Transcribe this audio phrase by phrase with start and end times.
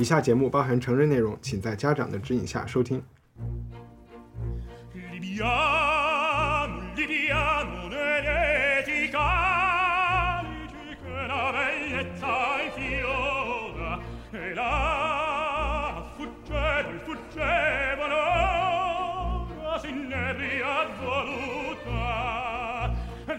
[0.00, 3.02] 以下节目包含成人内容，请在家长的指引下收听。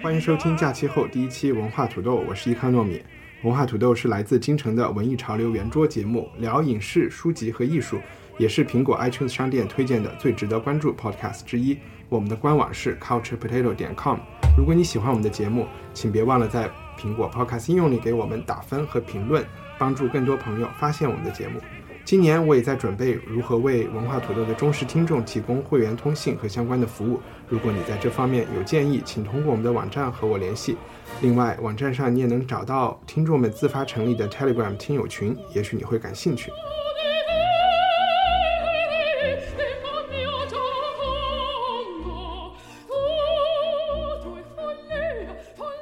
[0.02, 3.02] 欢迎收听假期后第一期文化土豆，我是伊康糯米。
[3.44, 7.98] 文化土豆是来自京城的文艺潮流圆桌节目，聊影视、书籍和艺术，
[8.38, 11.78] 也是苹果 iTunes 商店推荐的最值得关注 podcast 之一。
[12.10, 14.18] 我们的官网是 culturepotato 点 com。
[14.58, 19.46] 如果你喜欢我们的节目，请别忘了在苹果 Podcast 应用里给我们打分和评论，
[19.78, 21.62] 帮助更多朋友发现我们的节目。
[22.04, 27.22] 今年我也在准备如何为文化土豆的忠实听众提供会员通信和相关的服务。
[27.48, 30.76] 如果你在这方面有建议，请通过我们的网站和我联系。
[31.22, 36.52] 另外，网站上你也能找到听众们自发成立的 Telegram 听友群，也许你会感兴趣。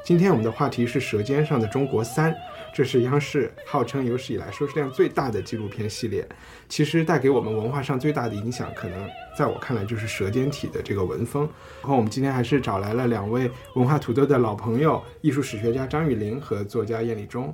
[0.03, 2.33] 今天我们的话题是《舌尖上的中国三》，
[2.77, 6.23] 这是央视号称有史以来收视量最大的纪录片系列。
[6.69, 11.49] 其实带给我们文化上最大的影响，可能在我看来就是舌尖体的这个文风。
[11.81, 17.51] 然后我们今天还是找来了两位文化土豆的老朋友，艺术史学家张雨林和作家燕立忠。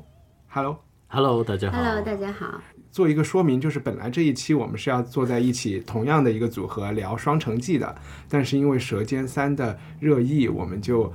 [0.49, 0.77] Hello。
[1.07, 1.77] Hello，大家好。
[1.77, 2.59] Hello，大家好。
[2.91, 7.95] 做一个说明，就是本来这一期我们是要坐在一起，同样的一个组合聊《双城记》的，
[8.27, 11.11] 但是因为《舌尖三》的热议，我们就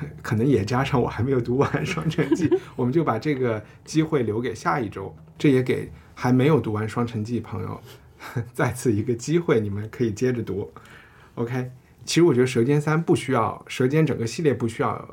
[0.22, 5.14] 可能也加上我还没有读完《双城记》， 我们就把这个机会留给下一周。
[5.38, 7.80] 这也给还没有读完《双城记》朋友
[8.54, 10.72] 再次一个机会，你们可以接着读。
[11.34, 11.70] OK，
[12.04, 15.08] 其实我觉得《舌尖三》不需要，《舌尖》整个系列不需要。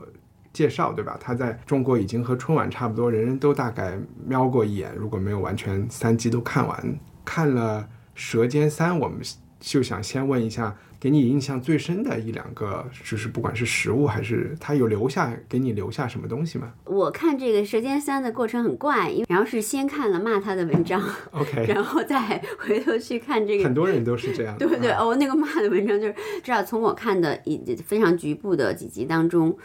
[0.54, 1.18] 介绍对吧？
[1.20, 4.94] 它在中国已经和春晚差不多，人人都大概瞄过一眼。
[4.96, 7.82] 如果没有完全三集都看完，看了
[8.14, 9.20] 《舌尖三》，我们
[9.66, 21.02] 就想先问一下，给你印象最深的一两个，就是不管是食物还是它有留下给你留下什么东西吗我看这个《舌尖三》的过程很怪，因为然后是先看了骂他的文章
[21.32, 24.68] ，？OK， 然后再回头去看这个很多人都是这样 的。
[24.68, 26.14] 对对啊哦，那个骂的文章就是，
[26.44, 29.58] 至少从我看的一非常局部的几集当中，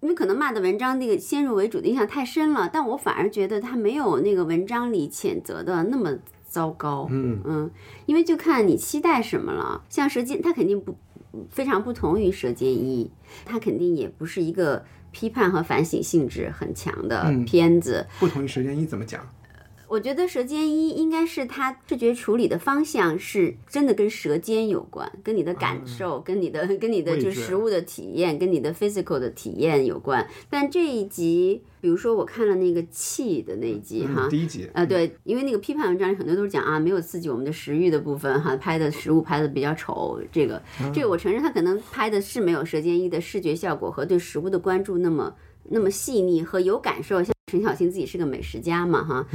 [0.00, 6.12] 因为可能骂的文章那个先入为主的印象太深了，但我反而觉得他没有那个文章里谴责的那么
[6.58, 7.06] 糟糕。
[7.10, 7.70] 嗯嗯，
[8.06, 9.80] 因为就看你期待什么了。
[9.88, 10.96] 像《舌尖》，它肯定不
[11.48, 13.04] 非常不同于《舌尖一》，
[13.44, 18.04] 它肯定也不是一个批判和反省性质很强的嗯片子。
[18.18, 19.20] 不同于《舌尖一》怎么讲？
[19.88, 30.28] 我觉得《舌尖一》应该是它视觉处理的方向是真的跟舌尖有关，跟你的感受，跟你的跟你的就是食物的体验，跟你的 physical 的体验有关。
[30.50, 40.62] 但这一集，比如说我看了那个气的那一集哈嗯，，第一集呃，对，因为那个批判文章里很多都是讲啊，没有刺激我们的食欲的部分哈，拍的食物拍的比较丑，这个
[40.92, 45.34] 这个我承认他可能拍的是没有《舌尖一》的视觉效果和对食物的关注那么
[45.64, 49.26] 那么细腻和有感受，像陈小青自己是个美食家嘛哈，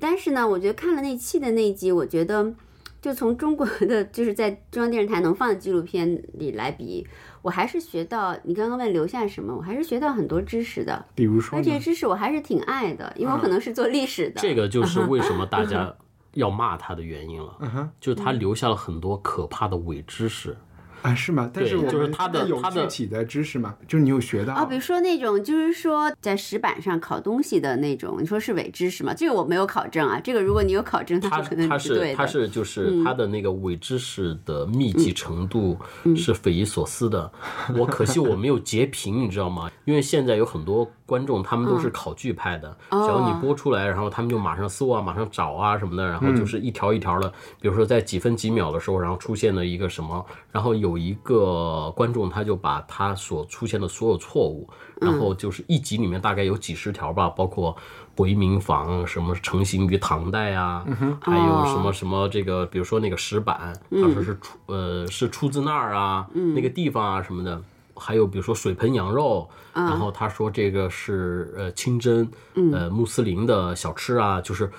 [0.00, 2.52] 但是呢，我觉得看了那期的那一集，我觉得
[3.00, 7.06] 就从中国的就是在中央电视台能放的纪录片里来比，
[7.42, 11.56] 我还是学到你刚刚问留下什么，我还是学到很多知识的，比如说。
[11.56, 11.62] 呢？
[11.62, 14.84] 而这些知识我还是挺爱的，因为我可能是做历史的，这个就。
[14.84, 15.94] 是为什么大 家
[16.32, 20.56] 要骂他的原因了，嗯就是他留下了很多可怕的伪知识。
[21.02, 21.50] 啊，是吗？
[21.52, 23.76] 但是我们就是他的有它的具体的知识吗？
[23.86, 29.14] 就是你有学到啊，比如说那种就是说在石板上烤东西的那种，你说是伪知识吗？
[29.14, 32.04] 这个我没有考证啊，这个如果你有考证，他它可能他是对的。
[32.06, 35.78] 嗯是他是就是他的那个伪知识的密集程度
[36.16, 37.30] 是匪夷所思的。
[37.76, 39.70] 我可惜我没有截屏，你知道吗？
[39.84, 47.32] 因为现在有很多观众他们都是考据派的，只要你播出来，然后他们就马上搜啊，马上找啊什么的，然后就是一条一条的，
[47.62, 54.68] 比如说在几分几秒的时候，然后出现了一个什么，然后有一个观众他就把他所出现的所有错误，
[55.00, 57.74] 然后就是一集里面大概有几十条吧，包括。
[58.18, 60.84] 回民房什么成型于唐代啊，
[61.20, 67.62] 还有什么什么这个，比如说那个石板，他说是出呃是出自那儿啊，那个地方啊什么的。
[67.98, 72.30] 还有比如说水盆羊肉，嗯然后他说这个是呃清真，
[72.72, 74.70] 呃穆斯林的小吃啊，就是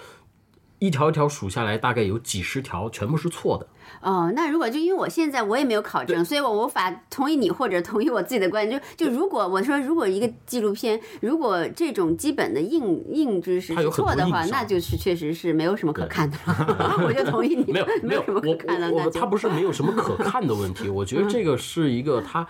[0.80, 3.68] 一条一条数下来，大概有几十条，全部是错的。
[4.02, 8.80] 哦，那如果就因为我现在我也没有考证，所以我无法同意你或者同意我自己的观点。
[8.96, 17.00] 就就如果我说如果一个纪录片，如果这种基本的硬硬知识是错的话，那就是确实是没有什么可看的了。
[17.04, 19.12] 我就同意你，没有没有，什么可看的。
[19.12, 22.48] 他不是没有什么可看的问题，我觉得这个是一个他。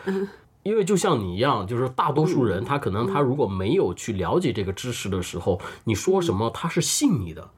[0.63, 7.49] 因为就像你一样，就是大多数人，他可能他如果没有去了解这个知识的时候，你说什么他是信你的，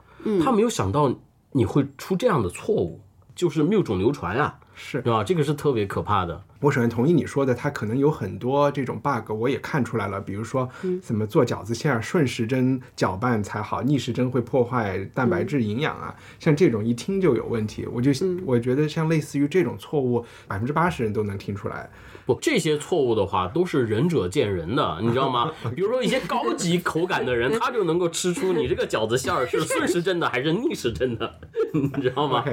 [0.44, 1.14] 他没有想到
[1.52, 3.02] 你会出这样的错误，
[3.36, 5.24] 就是谬种流传啊，是对吧？
[5.24, 6.44] 这个是特别可怕的。
[6.60, 10.22] 我首先同意你说的，它可能有很多这种 bug，我也看出来了。
[10.22, 10.70] 比如说，
[11.02, 16.16] 怎么做饺子馅儿顺时针搅拌才好，逆时针会破坏蛋白质营养啊。
[16.40, 18.12] 像这种一听就有问题，我就
[18.46, 21.90] 我觉得像类似于这种错误，百分之八十人都能听出来。
[22.34, 25.52] 不，这些错误的话都是仁者见仁的，你知道吗？
[25.76, 31.36] 比如说一些高级口感的人，他就能够吃出你这个饺子馅儿是顺时针的还是逆时针的，
[31.74, 32.44] 你知道吗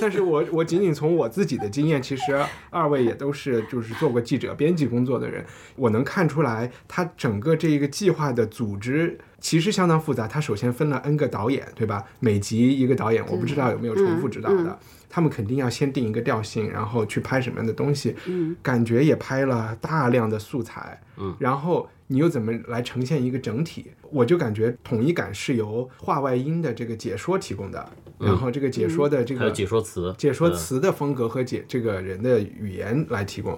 [0.00, 5.44] 但是我我仅仅从我自己的经验，其实二位也都是就是做过记者、编辑工作的人，
[5.76, 10.26] 我能看出来，他整个这一个计划的组织其实相当复杂。
[10.26, 12.04] 他首先分了 N 个导演，对吧？
[12.20, 14.78] 每集一个导演，我不知道有没有重复指导的。
[15.10, 18.16] 他们肯定要先定一个调性，然后去拍什么样的东西。
[18.26, 20.98] 嗯，感觉也拍了大量的素材。
[21.18, 23.90] 嗯，然后你又怎么来呈现一个整体？
[24.10, 33.56] 我就感觉统一感是由话外音的这个解说提供的，然后这个解说的这个还有解说词，解说嗯词的风格和解这个人的语言来提供。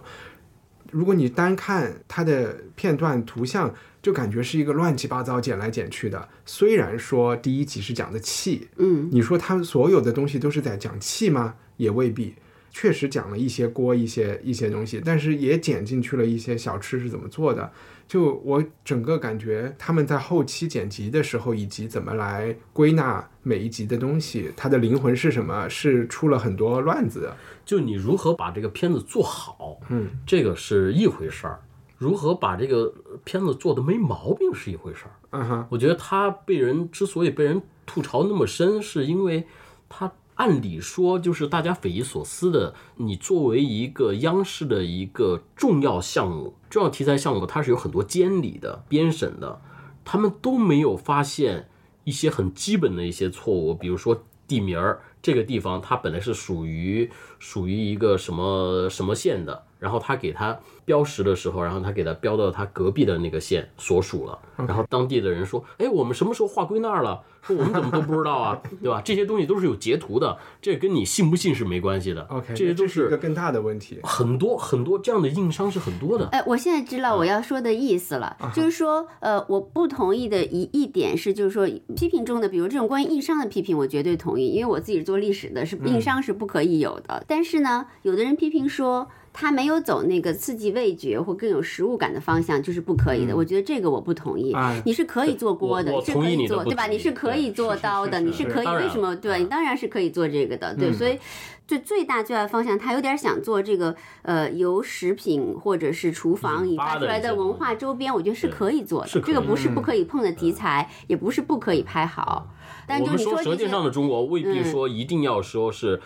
[0.93, 6.29] 如果你单看它的片段图像，就感觉是一个乱七八糟剪来剪去的。
[6.47, 11.55] 虽然说第一集是讲的气，嗯，你说它所有的东西都是在讲气吗？
[11.77, 12.35] 也未必。
[12.73, 17.71] 确实讲了一些锅，一些一些东西，但是也剪进去了一些小吃是怎么做的。
[18.09, 27.37] 就我整个感觉，他们在后期剪辑的时候，以及怎么来归纳每一集的东西，它的灵魂是什么，是出了很多乱子的。
[27.65, 31.55] 就你如何把这个片子做好，嗯，这个是一回事儿；
[31.97, 32.93] 如何把这个
[33.25, 35.13] 片子做的没毛病是一回事儿。
[35.31, 39.47] 嗯哼，我觉得他被人之所以被人吐槽那么深，是因为
[39.89, 49.61] 他按理说就是大家匪夷所思的，你作为一个央视的一个重要项目、重要题材项目，它是有很多监理的、编审的，
[50.05, 51.69] 他们都没有发现
[52.05, 55.03] 一些很基本的一些错误，比如说地名儿。
[55.23, 57.09] 这个地方它本来是属于
[57.39, 67.21] 属于一个什么什么县的，然后他给他标识的时候，然后他给他标到他隔壁的那个县所属了，然后当地的人说，哎，我们什么时候划归那儿了？
[67.43, 69.03] 说我们怎么都不知道啊， 对吧？
[69.05, 72.23] 这些东西都是有截图的，这跟你信不信是没关系的。
[72.31, 73.99] OK，这些都是一个更大的问题。
[74.05, 76.29] 很多很多这样的硬伤是很多的。
[76.29, 87.25] 哎，我现在知道我要说的意思了，就是说，呃，我不同意的一一点是，就是说，批评中的，比如这种关于硬伤的批评，我绝对同意，因为我自己是做历史的，是硬伤是不可以有的。
[87.27, 89.09] 但是呢，有的人批评说。
[89.33, 93.35] 他没有走那个刺激味觉或更有食物感的方向，就是不可以的。
[93.35, 94.53] 我觉得这个我不同意。
[94.53, 96.87] 哎你是可以做锅的，我我你是可以做，对吧？
[96.87, 98.67] 你是可以做刀的，是是你是可以。
[98.67, 99.15] 为什么？
[99.17, 100.93] 对你当然是可以做这个的，对。
[100.93, 101.19] 所以，
[101.67, 109.09] 就最大最大的方向，他有点想做这个呃，由食品或者是厨房引引发发出来的文化周边，我觉得是可以做的。
[109.09, 112.49] 这个不是嗯不可以碰的题材，也不是不可以拍好。
[112.87, 116.01] 但我就你说舌尖上的中国，未必嗯说一定要说是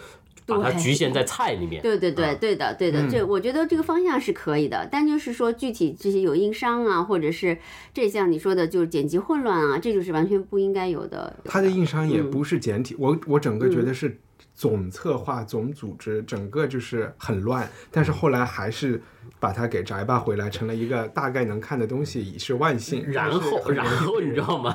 [0.46, 1.82] 把它局限在菜里面。
[1.82, 7.58] 对对对，啊对的，对的，嗯这我觉得这个方向是可以的，但就是说具体这些有硬伤啊，或者是
[7.92, 11.36] 这像你说的，就是剪辑混乱啊，这就是完全不应该有的。
[11.44, 14.18] 它的硬伤也嗯不是简体，我我整个觉得是
[14.54, 17.68] 总策划、总组织，整个就是很乱。
[17.90, 19.02] 但是后来还是
[19.38, 23.04] 把它给摘吧回来，成了一个大概能看的东西，以是万幸。
[23.10, 24.74] 然后，然后你知道吗？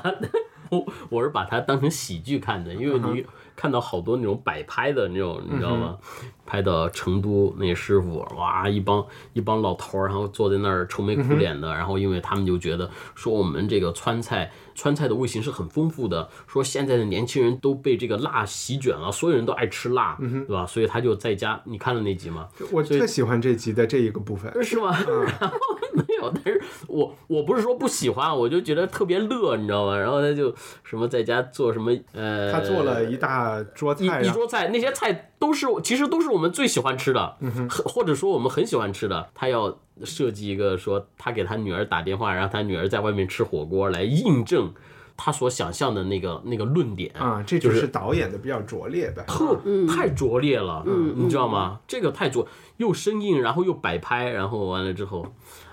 [0.72, 3.24] 我我是把它当成喜剧看的，因为你
[3.54, 5.98] 看到好多那种摆拍的那种，你知道吗？
[6.44, 20.66] 拍到成都那师傅，哇，一帮一帮老头儿，然后坐在那儿愁眉苦脸的，然后因为他们就觉得说我们这个川菜，川菜的味型是很丰富的，说现在的年轻人都被这个辣席卷了，所有人都爱吃辣，对吧？
[20.66, 22.48] 所以他就在家，你看了那集吗？
[22.70, 24.52] 我特喜欢这集的这一个部分。
[24.62, 24.90] 是吗？
[25.40, 25.81] 然后没
[26.22, 29.98] 有，但是我我不是说不喜欢，我就觉得特别乐，你知道吗？
[29.98, 37.36] 然后他就什么在家做什么呃，他做了一大桌一菜，然后一桌菜，那些菜都是其实都是我们最喜欢吃的，
[37.68, 39.28] 很或者说我们很喜欢吃的。
[39.34, 44.72] 他要设计一个说，他给他女儿打电话，让他女儿在外面吃火锅来印证
[45.16, 49.22] 他所想象的那个那个论点啊，这就就是导演的比较拙劣呗。
[49.26, 51.80] 特太拙劣了，嗯你知道吗？
[51.86, 52.48] 这个太拙，
[52.78, 55.26] 又生硬，然后又摆拍，然后完了之后，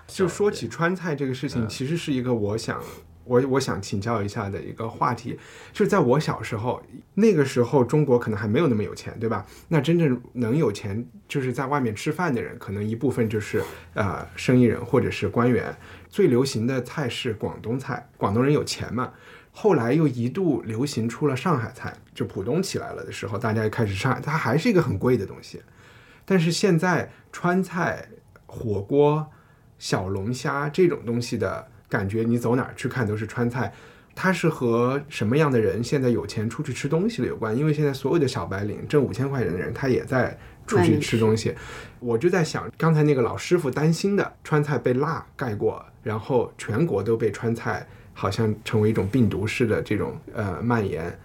[0.09, 2.81] 就说起川菜这个事情，其实是一个我想
[3.23, 5.37] 我我想请教一下的一个话题。
[5.71, 6.81] 就是在我小时候，
[7.13, 9.45] 那个时候中国可能还没有那么有钱，对吧？
[9.67, 13.63] 那真正能有钱，就是在外面吃饭的人，可能一部分就是
[13.93, 15.75] 呃生意人或者是官员。
[16.09, 19.13] 最流行的菜是广东菜，广东人有钱嘛。
[19.51, 25.61] 后来又一度流行出了上海菜，就浦东起来了的时候，大家又开始上海，它还是一个很贵的东西。
[26.25, 28.07] 但是现在川菜、
[28.45, 29.29] 火锅、
[29.79, 33.73] 小龙虾这种东西的感觉，你走哪儿去看都是川菜。
[34.15, 37.57] 它是和什么样的人现在有钱出去吃东西了有关？
[37.57, 41.55] 因为现在所有的小白领挣五千块钱的人，他也在出去吃东西。
[41.99, 51.17] 我就在想，刚才那个老师傅担心的川菜被辣盖过，然后全国都被川菜好像成为一种病毒式的这种呃蔓延。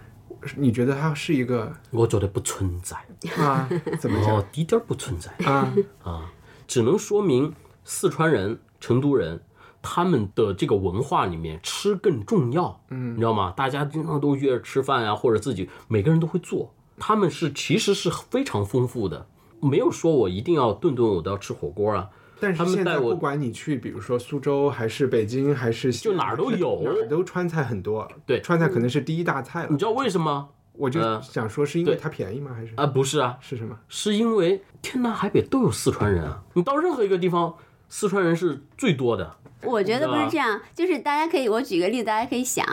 [0.55, 2.95] 你觉得它是一个我觉得不存在，
[3.43, 3.67] 啊？
[3.99, 6.31] 怎么讲哦，一点儿不存在啊，啊？
[6.65, 7.53] 只能说明
[7.85, 9.39] 四川人、成都人
[9.81, 13.53] 他们的这个文化里面吃更重要，嗯，你知道吗？
[13.55, 19.27] 大家经常都约着吃饭啊，或者自己每个人都会做，他们是其实是非常丰富的，
[19.61, 28.07] 没有说我一定要顿顿我都要吃火锅啊，但是现在不管你去，比如说苏州还是北京还是就哪儿都有哪儿都川菜很多。
[28.25, 29.69] 对川菜可能是第一大菜了。
[29.69, 30.49] 你知道为什么？
[30.77, 32.51] 我就呃想说，是因为它便宜吗？
[32.53, 33.79] 还是啊，不是啊，是什么？
[33.87, 37.55] 是因为天南海北都有四川人啊，你到任何一个地方，
[37.97, 39.37] 四川人是最多的。
[39.63, 42.65] 我觉得不是这样，就是大家可以，我举个例子，大家可以想，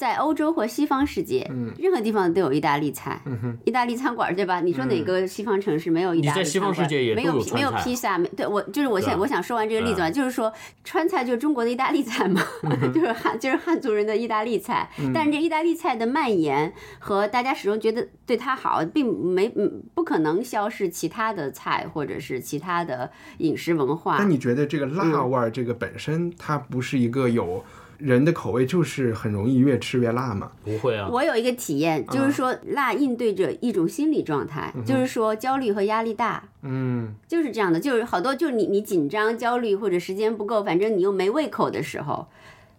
[0.00, 3.20] 在欧洲或西方世界，嗯任何地方都有意大利菜，
[3.66, 4.62] 意大利餐馆，对吧？
[4.62, 6.40] 你说哪个西方城市没有意大利餐馆？
[6.40, 10.50] 你在西方世界也没有都有没有披萨，没对我就是我想对啊我想说完这个例子啊，就是说
[10.84, 12.40] 川菜就是中国的意大利菜嘛，
[12.94, 24.16] 就是汉就是汉族人的意大利菜，但是这意大利菜的蔓延和大家始终觉得对它好，并没嗯不可能消失其他的菜或者是其他的饮食文化。
[24.16, 27.62] 那你觉得这个辣嗯味儿这个本身，它不是一个有
[28.00, 30.50] 人的口味，就是很容易越吃越辣嘛？
[30.64, 42.26] 不会啊，我有一个体验，就是说辣应对着一种心理状态，就是说焦虑和压力大，嗯，就是这样的，就是好多就是你你紧张、焦虑或者时间不够，反正你又没胃口的时候，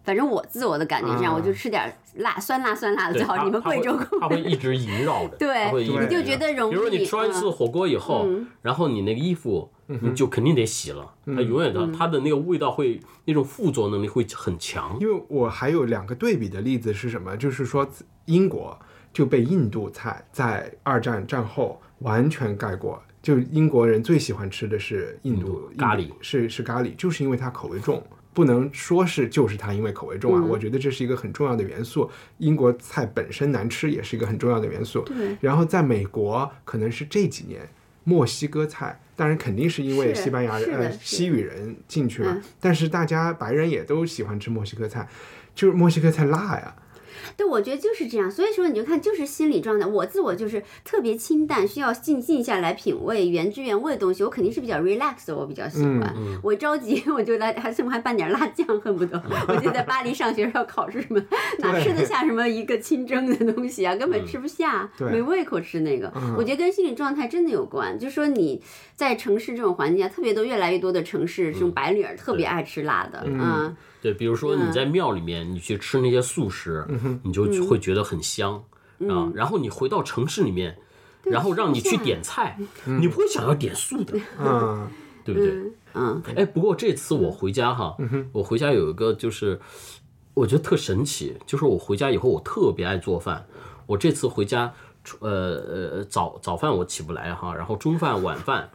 [0.04, 3.44] 反正我自我的感觉是这样，啊我就吃点辣酸辣酸辣的对就好。
[3.44, 8.26] 你们贵州他会一直萦绕着， 对你就觉得容易比如说你吃完一次嗯火锅以后，
[8.62, 14.96] 然后你那个衣服你就肯定得洗了，它永远的它的那个味道会那种附着能力会很强。
[15.00, 17.36] 因为我还有两个对比的例子是什么？
[17.36, 17.88] 就是说
[18.24, 18.78] 英国
[19.12, 23.02] 就被印度菜在二战战后完全盖过。
[23.22, 28.02] 就英国人最喜欢吃的是印度印度咖喱是是咖喱，就是因为它口味重。
[28.34, 32.10] 不能说是就是它因为口味重啊，嗯我觉得这是一个很重要的元素。
[32.38, 35.02] 英国菜本身难吃也是一个很重要的元素。
[35.02, 37.68] 对然后在美国，可能是这几年
[38.04, 45.06] 墨西哥菜，当然肯定是因为西班牙人呃西语人进去了嗯，但是大家白人也都喜欢吃墨西哥菜，
[45.54, 46.74] 就是墨西哥菜辣呀。
[47.36, 48.30] 对，我觉得就是这样。
[48.30, 49.86] 所以说，你就看，就是心理状态。
[49.86, 54.22] 我自我就是特别清淡，需要静静下来品味原汁原味的东西。
[54.22, 56.14] 我肯定是比较 relax 的，我比较喜欢。
[56.42, 59.22] 我着急，我就来，还甚至还拌点辣酱，恨不得。
[59.48, 61.22] 我就在巴黎上学要考试什么，
[61.58, 63.94] 哪吃得下什么一个清蒸的东西啊？
[63.94, 66.12] 根本吃不下，对没胃口吃那个。
[66.36, 67.98] 我觉得跟心理状态真的有关。
[67.98, 68.62] 就是说你
[68.94, 76.84] 在城市这种环境下，特别多越来越多的城市，这种白领儿特别爱吃辣的，嗯对，比如说你在庙里面，你去吃那些素食，
[77.22, 78.62] 你就会觉得很香
[79.08, 79.30] 啊。
[79.32, 80.76] 然后你回到城市里面，
[81.22, 84.88] 然后让你去点菜，你不会想要点素的，嗯，
[85.24, 85.54] 对不对？
[85.94, 87.96] 嗯，哎，不过这次我回家哈，
[88.32, 89.60] 我回家有一个就是，
[90.34, 93.46] 我觉得特神奇，就是我回家以后我特别爱做饭。
[93.86, 94.72] 我这次回家，
[95.20, 98.68] 呃呃早早饭我起不来哈，然后中饭晚饭。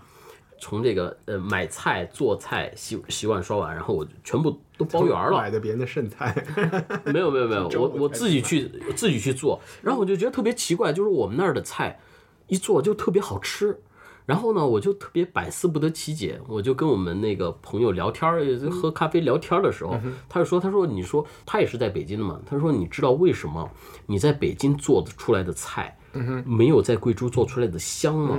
[0.59, 6.33] 从这个呃买菜做菜洗洗碗刷碗，然后我全部都包圆了，买的别人的剩菜，
[7.05, 11.99] 没有没有 没有，我我自己去自己去做，然后我就觉得特别奇怪，就是我们那儿的菜
[12.47, 13.79] 一做就特别好吃，
[14.25, 19.97] 然后呢，我就特别百思不得其解，我就跟我们那个朋友聊天儿，喝咖啡聊天儿的时候，
[20.27, 23.69] 他就说，他说你说他也是在北京的嘛，他说你知道为什么
[24.05, 25.97] 你在北京做的出来的菜，
[26.45, 28.37] 没有在贵州做出来的香吗？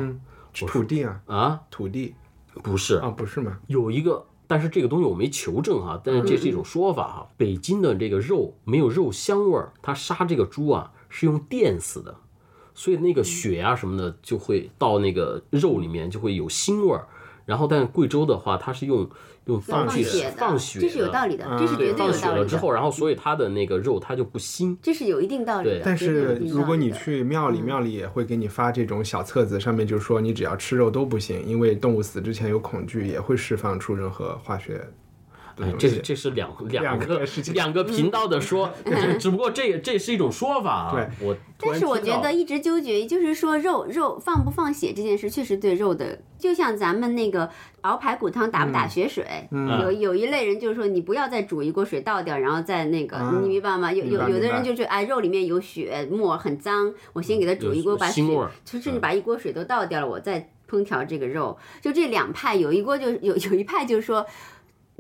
[0.67, 2.15] 土地啊，啊，土地。
[2.63, 2.97] 不是。
[2.97, 3.59] 啊，不是吗？
[3.69, 7.29] 有一个，但是这个东西我没求证哈，但是这是一种说法哈。
[7.37, 12.17] 北京的这个肉没有肉香味儿，它杀这个猪啊是用电死的，
[12.75, 17.07] 所以那个血啊什么的就会到那个肉里面就会有腥味儿，
[17.45, 19.09] 然后但贵州的话，它是用
[19.49, 22.43] 用放放血的，放血这是有道理的，这是绝对，对有放血道理的。
[22.45, 24.77] 了之后，然后所以它的那个肉它就不腥。
[24.83, 25.81] 这是有一定道理的。
[25.85, 34.87] 但是如果你去庙里，庙里也会给你发这种小册子，上面就说你只要吃肉都不行，因为动物死之前有恐惧，也会释放出任何化学
[35.59, 35.73] 的哎。
[35.79, 40.93] 这是这是两两两个个事情两个频道的说， 只只不过这这是一种说法啊。
[40.93, 47.51] 对我但是我觉得一直纠结，就是说肉肉放不放血这件事，确实对肉的，就像咱们那个
[47.81, 53.93] 熬排骨汤打不打血水，嗯有有一类人就是说你不要再煮一锅水倒掉，然后再那个，啊你明白吗？
[53.93, 61.59] 有有有的人就是哎肉里面有血沫很脏，我先给它煮一锅，有把血腥味儿甚至把一锅水都倒掉了，我再烹调这个肉。
[61.83, 64.25] 就这两派，有一锅就有有一派就是说。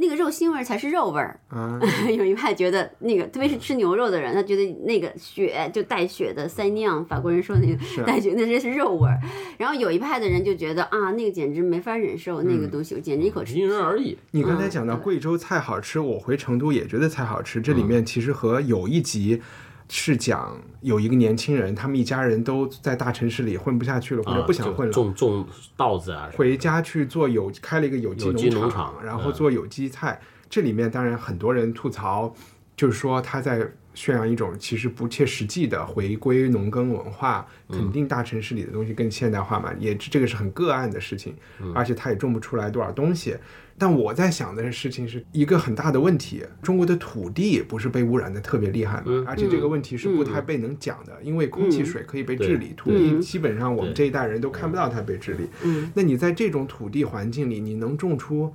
[0.00, 1.81] 那个肉腥味儿才是肉味儿，嗯，
[2.17, 7.76] 有一派觉得那个，特别是吃牛肉的人，他觉得那个血就带血的塞酿，法国人说那个
[8.07, 9.19] 带血，那真是肉味儿。
[9.59, 14.17] 然后有一派的人就觉得啊，那个简直没法忍受，那个东西我简直一口吃因人而异。
[14.31, 17.61] 你刚才讲到嗯贵州菜好吃，我回成都也觉得菜好吃。
[17.61, 19.43] 这里面其实和有一集
[19.88, 30.21] 是讲有一个年轻人，他们一家人都在大城市里混不下去了，或者不想混了，种种稻子啊，回家去做有开了一个有机农农场然后嗯做有机菜。
[30.50, 32.35] 这里面当然很多人吐槽，
[32.76, 41.35] 就是说他在宣扬一种其实不切实际的回归农耕文化，肯定大城市里的东西更现代化嘛，也这个是很个案的事情，
[41.75, 43.37] 而且他也种不出来多少东西。
[43.78, 55.49] 但我在想的事情是一个很大的问题，中国的土地不是被污染的特别厉害吗，而且这个问题是不太被能讲的，因为空气、水可以被治理，土地基本上我们这一代人都看不到它被治理。
[55.94, 58.52] 那你在这种土地环境里，你能种出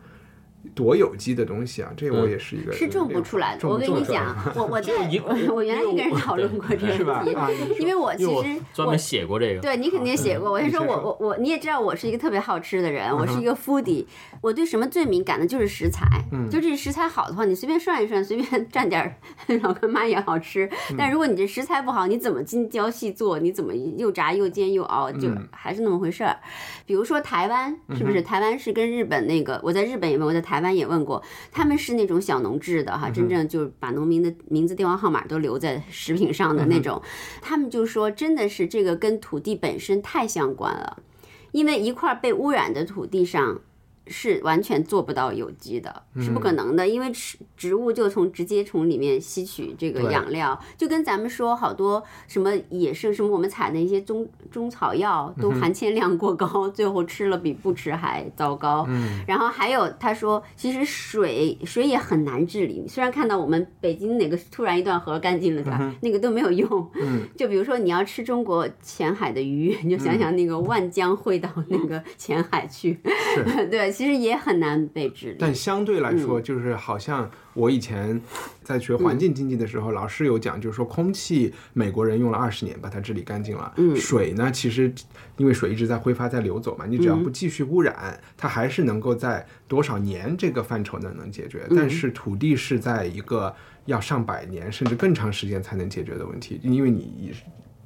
[0.74, 1.92] 多有机的东西啊？
[1.96, 3.60] 这我也是一个是种不出来的。
[3.60, 4.94] 种我跟你讲，我我在
[5.26, 8.44] 我我原来也跟人讨论过这个问题，因为我其实我
[8.74, 9.62] 专门写过这个。
[9.62, 14.06] 对你肯定也写过，我就说我我我你也知道我是一个特别好吃的人，我是一个 foodie，
[14.42, 16.06] 我对什么最敏感的就是食材，
[16.50, 19.16] 就这食材好的话，你随便涮一涮，随便蘸点儿
[19.62, 20.70] 老干妈也好吃。
[20.98, 26.38] 但如果你这食材不好，你怎么精雕细做，你怎么又炸又煎又熬，就还是那么回事儿。
[26.86, 28.24] 比如说台湾，是不是？
[28.24, 37.02] 台湾是跟日本那个，我在日本也问，我在台湾也问过，他们是那种小农制的哈，真正就是把农民的名字、电话号码都留在食品上的那种。
[37.42, 41.04] 他们就说，真的是这个跟土地本身太相关了，
[41.52, 43.62] 因为一块被污染的土地上。
[44.08, 58.86] 是完全做不到有机的，是不可能的，因为植植物就从直接从里面吸取这个养料，就跟咱们说好多什么野生什么我们采的一些中中草药都含铅量过高， 最后吃了比不吃还糟糕。
[58.88, 65.94] 嗯然后还有他说，其实水水也很难治理，虽然看到我们北京哪个突然一段河干净了，对吧？
[66.02, 66.90] 那个都没有用。
[67.02, 73.00] 嗯就比如说你要吃中国浅海的鱼，你就想想那个万江汇到那个浅海去，
[73.72, 75.38] 对，其实也很难被治理。
[75.40, 78.20] 但相对来说，嗯就是好像我以前
[78.64, 83.74] 在学环境经济的时候，老师有讲，就是说空气美国人用了二十年把它治理干净了。
[83.78, 84.94] 嗯水呢，其实
[85.38, 91.66] 因为水一直在挥发、在流走嘛，你只要不继续污染，它还是能够在多少年这个范畴呢能解决。
[91.70, 93.54] 嗯但是土地是在一个
[93.86, 97.34] 要上百年甚至更长时间才能解决的问题，因为你。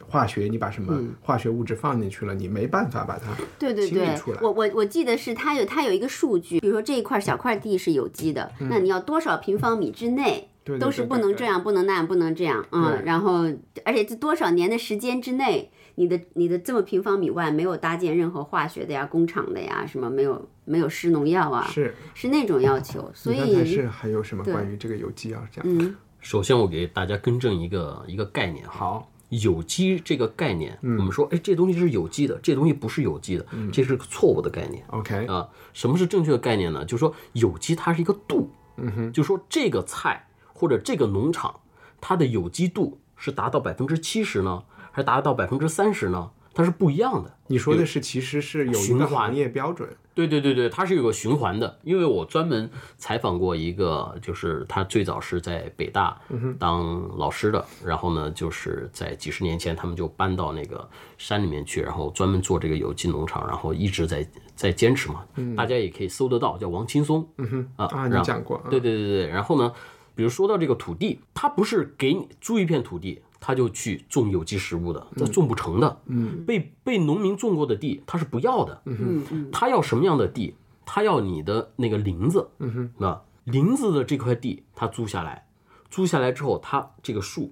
[0.08, 1.14] 化学，你把什么嗯。
[1.22, 12.80] 化学物质放进去了，你没办法把它对对对清理出来，我我我记得是它有它有一个数据，比如说这一块小块地是有机的，那你要多少平方米之内都是不能这样，不能那样，不能这样，对。
[12.80, 13.44] 嗯，然后
[13.84, 21.94] 而且这多少年的时间之内，你的你的这么平方米外没有搭建任何化学的呀、工厂的呀，什么没有没有施农药啊，是。
[22.14, 25.64] 是那种要求， 所以是还有什么关于这个有机要讲？
[25.68, 25.96] 嗯。
[26.20, 34.84] 首先，我给大家更正一个一个概念，好，有机这个概念，我们说，哎，这东西是有机的，这东西不是有机的，这是个错误的概念。
[34.90, 36.86] OK，啊，什么是正确的概念呢？
[36.86, 41.60] 就是说有机它是一个度，嗯哼，就是说这个菜或者这个农场，
[42.00, 46.32] 它的有机度是达到百分之七十呢，还是达到百分之三十呢？
[46.54, 47.38] 它是不一样的。
[47.48, 51.78] 你说的是其实是有一个行业标准，对对对对，它是有个循环的。
[51.84, 56.20] 因为我专门采访过一个，就是他最早是在北大
[56.58, 65.24] 当老师的，然后呢，就是在几十年前他们就搬到那个山里面去，然后专门做这个有机农场，然后一直在在坚持嘛。
[65.56, 67.30] 大家也可以搜得到，叫王青松。
[67.38, 69.72] 嗯哼啊，啊，你然后讲过，对对对对，然后呢，
[70.16, 76.00] 比如说到这个土地，它不是给你租一片土地，他就去种有机食物的，那种不成的。
[76.06, 78.82] 嗯，被被农民种过的地，他是不要的。
[78.86, 80.56] 嗯嗯他要什么样的地？
[80.86, 82.50] 他要你的那个林子。
[82.60, 85.48] 嗯哼，那林子的这块地他租下来，
[85.90, 87.52] 租下来之后，他这个树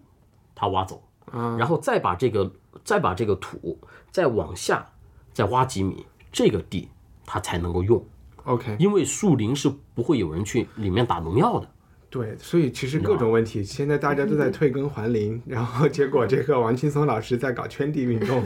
[0.53, 2.51] 他挖走，然后再把这个
[2.83, 3.79] 再把这个土
[4.11, 4.85] 再往下
[5.33, 6.89] 再挖几米，这个地
[7.25, 8.03] 他才能够用。
[8.45, 11.69] OK，因为树林是不会有人去里面打农药的。
[12.15, 18.41] 对，所以其实各种问题，现在大家都在退耕还林，然后结果这个王青松老师在搞圈地运动，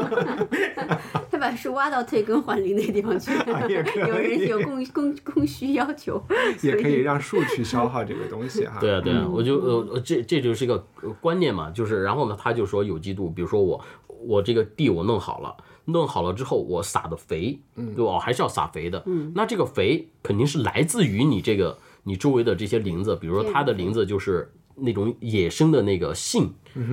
[1.30, 3.32] 他把树挖到退耕还林那个地方去，
[4.08, 6.18] 有人有供供供需要求，
[6.62, 8.78] 也可以让树去消耗这个东西哈。
[8.80, 15.54] 对啊，对啊，我就呃呃这这就是一个呃观念嘛，就是然后呢，他就说有机度，比如说我我这个地我弄好了。
[15.86, 18.04] 弄好了之后，我撒的肥，对吧？
[18.04, 19.02] 我还是要撒肥的。
[19.04, 26.52] 嗯，那这个肥肯定是来自于你这个你周围的这些林子，比如说它的林子就是那种野生的那个杏，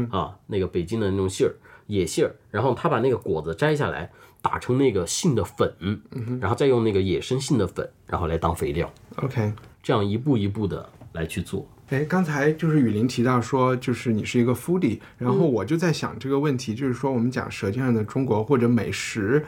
[0.09, 1.53] 啊，那个北京的那种杏儿，
[1.87, 5.71] 野杏儿，然后他把那个果子摘下来，打成那个杏的粉，
[6.39, 11.67] 然后再用那个野生杏的粉，然后来当肥料，OK，这样一步一步的来去做。
[11.89, 19.45] 哎，刚才就是雨林提到说，就是你是一个 foodie，然后我就在想这个问题，就是说我们讲《舌尖上的中国》或者美食，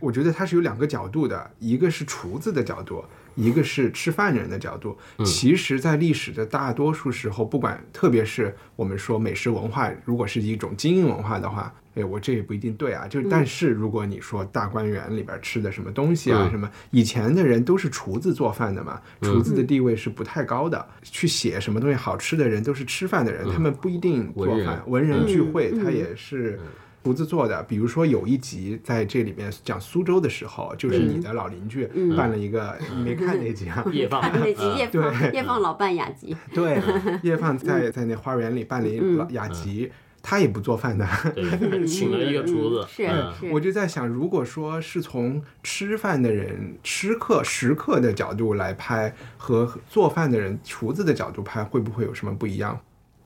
[0.00, 4.96] 我觉得它是有两个角度的，一个是厨子的角度，一个是吃饭人的角度。
[5.24, 13.06] 其实，在历史的大多数时候，不管特别是我们说美食文化，如果是一种精英文化的话，哎，我这也不一定对啊。
[13.08, 20.86] 就但是如果你说大观园里边吃的什么东西啊，什么以前的人都是厨子做饭的嘛，厨子的地位是不太高的。
[21.02, 24.82] 去写什么东西好吃的人都是吃饭的人，他们不一定做饭。
[24.86, 26.58] 文人聚会，他也是。
[27.02, 31.86] 厨子做的，比如说有一集在这里面讲苏州的时候，就是你的老邻居
[32.16, 33.82] 办了一个，你没看那集啊？
[33.90, 36.78] 夜放那集叶对放叶放老办雅集， 对，
[37.22, 39.90] 夜放在在那花园里办了一老雅集，
[40.22, 41.06] 他也不做饭的。
[41.34, 52.78] 对， 请了一个厨子，是嗯，我就在想，如果说是从吃饭的人、吃客、食客的角度来拍，和做饭的人、厨子的角度拍，会不会有什么不一样？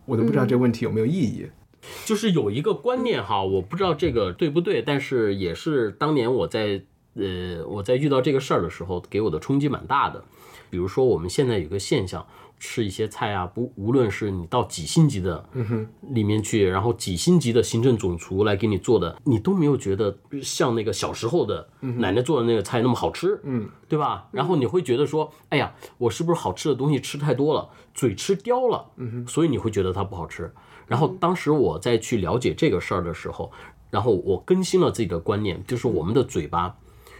[0.06, 1.48] 我都不知道这个问题有没有意义。
[2.04, 6.82] 就是有一个观念哈，我不知道这个对不对，但是也是当年我在
[7.14, 10.24] 呃我在遇到这个事儿的时候，给我的冲击蛮大的。
[10.70, 12.26] 比如说我们现在有个现象，
[12.58, 15.48] 吃一些菜啊，不无论是你到几星级的
[16.10, 24.26] 里面去，然后几星级的行政总厨来给你做的，你都没有觉得像那个小时候的奶奶做的那个菜那么好吃，嗯，对吧？
[24.32, 30.52] 然后你会觉得说，哎呀，我是不是好吃的东西吃太多了，嘴吃刁了，嗯所以你会觉得它不好吃。
[30.86, 33.50] 然后当时我在去了解这个事儿的时候，
[33.90, 36.76] 然后我更新了自己的观念，就是我们的嘴巴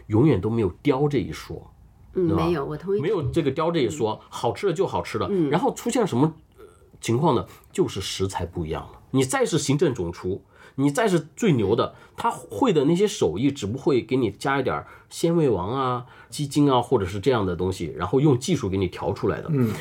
[0.09, 1.71] 永远都没有刁这一说，
[2.15, 5.29] 嗯，没有，我同意，没有这个刁这一说，好吃的就好吃的。
[5.51, 6.65] 然后出现什么呃
[7.01, 7.47] 情况呢？
[7.73, 9.01] 就是食材不一样了。
[9.13, 10.43] 你再是行政总厨，
[10.75, 19.49] 你再是最牛的，他会的那些手艺，只不会给你加一点儿鲜味王啊、鸡精啊，或者是这样的东西，然后用技术给你调出来的。
[19.51, 19.73] 嗯，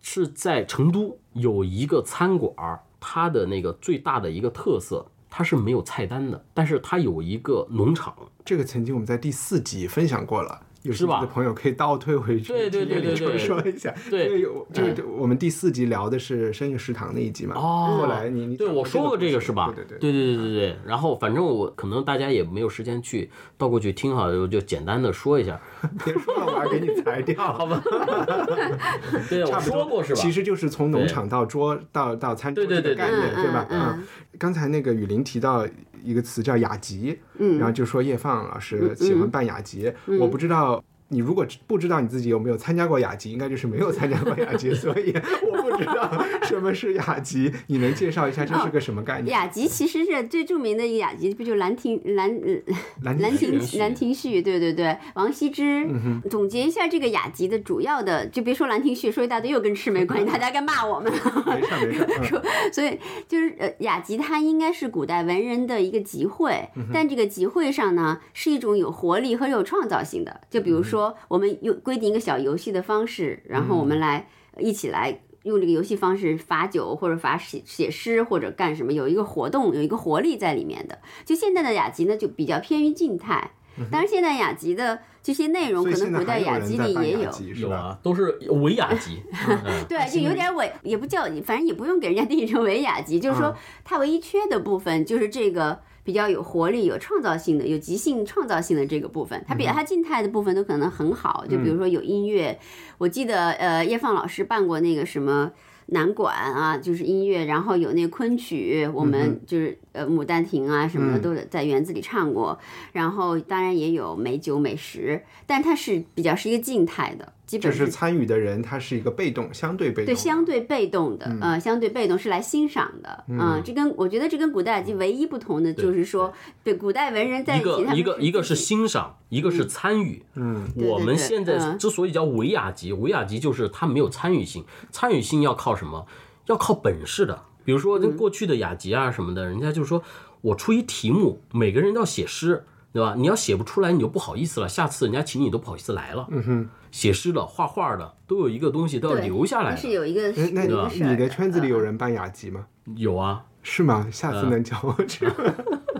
[0.00, 5.06] 是在成都有一个餐馆儿，它的那个最大的一个特色。
[5.30, 10.62] 它是没有菜单的，但是它有一个农场，这个曾经我们在第四集分享过了。
[10.82, 13.92] 有是吧兴趣的朋友可以倒退回去，对对对对对说一下。
[14.08, 17.54] 对这个这个我们第四集聊的是深夜食堂那一集嘛。
[17.56, 19.72] 哦后来你你对我说过这个是吧？
[19.74, 20.76] 对对对对对对对。
[20.86, 25.60] 然后反正我可能大家也没有时间去倒过去听哈，我就简单的说一下。
[26.04, 27.36] 别说了，我要给你裁掉。
[27.52, 27.82] 好吧，
[29.28, 30.20] 对，我差不多说过是吧？
[30.20, 33.66] 其实就是从农场到桌到到餐桌对对对这个概念，对对吧？
[33.70, 34.04] 嗯。
[34.38, 35.66] 刚才那个雨林提到
[36.02, 37.58] 一个词叫雅集，嗯。
[37.58, 40.82] 然后就说叶放老师喜欢办雅集，我不知道。
[41.08, 45.14] 你如果不知道你自己有没有参加过雅集，应该就是没有参加过雅集， 所以
[45.50, 47.52] 我不知道什么是雅集。
[47.68, 49.32] 你能介绍一下这是个什么概念？
[49.32, 55.86] 雅集其实是最著名的一个雅集，不就兰亭兰呃兰兰亭亭兰亭序，对对对，王羲之。
[55.86, 61.10] 嗯总结一下这个雅集的主要的，就别说兰亭序，说一大堆又跟吃没关系， 大家该骂我们。
[61.10, 62.02] 没事儿没事
[62.36, 70.40] 儿，嗯所以就是呃，雅集它应该是古代文人的一个集会，但这个集会上呢是一种有活力和有创造性的。
[70.50, 70.97] 就比如说，
[71.28, 75.20] 我们用规定一个小游戏的方式，然后我们来一起来。
[75.44, 80.98] 用这个游戏方式罚酒或者罚写写诗或者干什么，有一个活动，有一个活力在里面的。
[81.24, 83.52] 就现在的雅集呢，就比较偏于静态。
[83.90, 87.32] 当然，现在雅集的这些内容，可能古代雅集里也有。
[87.32, 87.70] 是吧？
[87.70, 89.22] 有啊，都是伪雅集。
[89.64, 99.44] 嗯对，就有点伪，也不叫，反正也不用给人家定义成伪雅集，就是说嗯它唯一缺的部分就是这个比较有活力、有创造性的、有即兴创造性的这个部分。
[99.46, 102.58] 它比它静态的部分都可能很好，就比如说有音乐，
[102.96, 105.52] 我记得呃叶放老师办过那个什么。
[105.90, 112.58] 南管啊，就是音乐，然后有那个昆曲，我们就是呃《牡丹亭》啊什么的，嗯都在园子里唱过。
[112.92, 117.32] 然后当然也有美酒美食，但它是比较是一个静态的。
[117.48, 126.30] 就基本是参与的人他是一个被动，相对被动对，相对被动的，呃，相对被动是来欣赏的，嗯，这跟我觉得这跟古代雅集唯一不同的就是说，
[126.62, 130.22] 对，古代文人在一个一个一个是欣赏，一个是参与。
[130.34, 136.06] 嗯，我们现在嗯之所以叫伪雅集，伪雅集就是它没有参与性，参与性要靠什么？
[136.46, 137.44] 要靠本事的。
[137.64, 140.02] 比如说，嗯过去的雅集啊什么的，人家就说
[140.40, 143.14] 我出一题目，每个人都要写诗，对吧？
[143.16, 146.26] 你要写不出来，你就不好意思了，下次人家请你都不好意思来了。
[146.30, 149.76] 嗯哼，写诗的、画画的都有一个东西都要留下来的。
[149.76, 152.66] 是有一个哎，那有一个你的圈子里有嗯人办雅集吗？
[152.96, 154.08] 有啊，是吗？
[154.10, 155.34] 下次能教我去吗？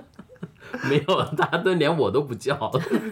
[0.88, 2.70] 没有， 他都连我都不叫。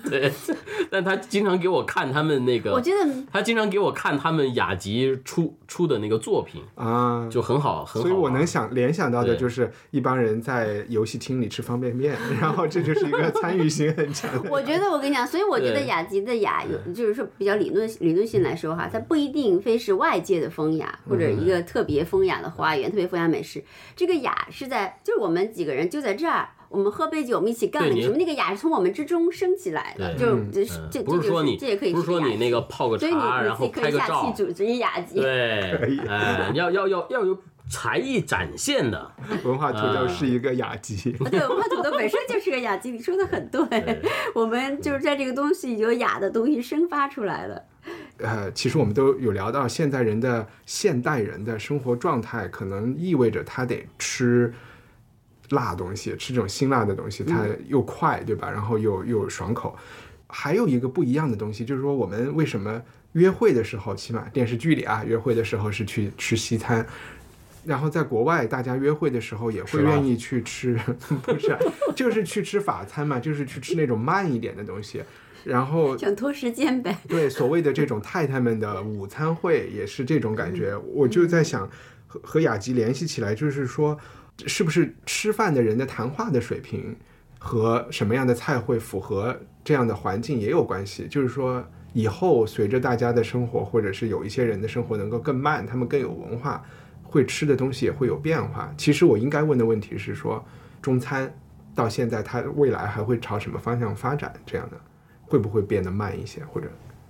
[0.09, 0.33] 对，
[0.91, 8.09] 但他经常给我看他们那个，我觉得他经常给我看他们雅集出出的那个作品，啊，就很好，很好。
[8.09, 14.51] 所以我能想联想到的就是一帮人在游戏厅里吃方便面， 然后这就是一个参与性很强的。
[14.51, 23.63] 我觉得我跟你讲，所以我觉得雅集的雅有，就是说比较理论理论性来说哈，它不一定非是外界的风雅或者一个特别风雅的花园、特别风雅美食。
[23.95, 26.49] 这个雅是在，就是我们几个人就在这儿。
[26.69, 28.17] 我们喝杯酒，我们一起干了什么？
[28.17, 35.21] 那个雅是从我们之中升起来的，对就是这不是说你这也可以不是说你那个，个泡个所以你茶，然后你可以下拍个照期，组织一雅集。
[35.21, 37.39] 对 可以，哎，要要要要有
[37.71, 39.11] 才艺展现的，
[39.45, 43.63] 文化土豆是一个雅集，对，文化土豆本身就是个雅集，你说的很对。
[44.35, 47.63] 我们就是在这个东西有雅的东西生发出来了。
[48.19, 54.53] 呃，其实我们都有聊到，现代人的现代人的生活状态，可能意味着他得吃
[55.51, 58.51] 辣东西，吃这种辛辣的东西，它又快，对吧？
[58.51, 59.77] 然后又又爽口。
[60.29, 62.83] 还有一个不一样的东西，就是说我们为什么
[63.13, 66.85] 约会的时候，起码电视剧里啊，约会的时候是去吃西餐。
[67.65, 70.79] 然后在国外，大家约会的时候也会愿意去吃，
[71.23, 71.59] 不是啊，
[71.97, 75.03] 就是去吃法餐嘛，就是去吃那种慢一点的东西。
[75.45, 76.97] 然后想拖时间呗。
[77.09, 81.69] 对所谓的这种太太们的午餐会也是这种感觉，我就在想
[82.07, 83.97] 和和雅集联系起来，就是说，
[84.47, 86.95] 是不是吃饭的人的谈话的水平
[87.39, 91.07] 和什么样的菜会符合这样的环境也有关系？
[91.09, 96.65] 就是说，以后随着大家的生活，或者是有一些人的生活能够更慢，他们更有文化，
[97.03, 98.73] 会吃的东西也会有变化。
[98.77, 100.45] 其实我应该问的问题是说，
[100.83, 101.33] 中餐
[101.75, 104.33] 到现在它未来还会朝什么方向发展？
[104.45, 104.77] 这样的
[105.23, 106.69] 会不会变得慢一些，或者？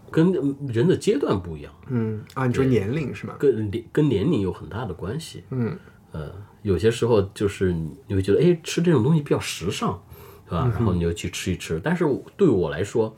[0.09, 0.33] 跟
[0.69, 3.35] 人的阶段不一样，嗯啊，你说年龄是吗？
[3.41, 5.43] 跟年跟年龄有很大的关系。
[5.51, 5.77] 嗯，
[6.13, 10.03] 呃，有些时候就是你会觉得，哎，吃这种东西比较时尚，
[10.47, 10.71] 是吧？
[10.75, 11.81] 然后你就去吃一吃。
[11.83, 12.05] 但是
[12.37, 13.15] 对我来说，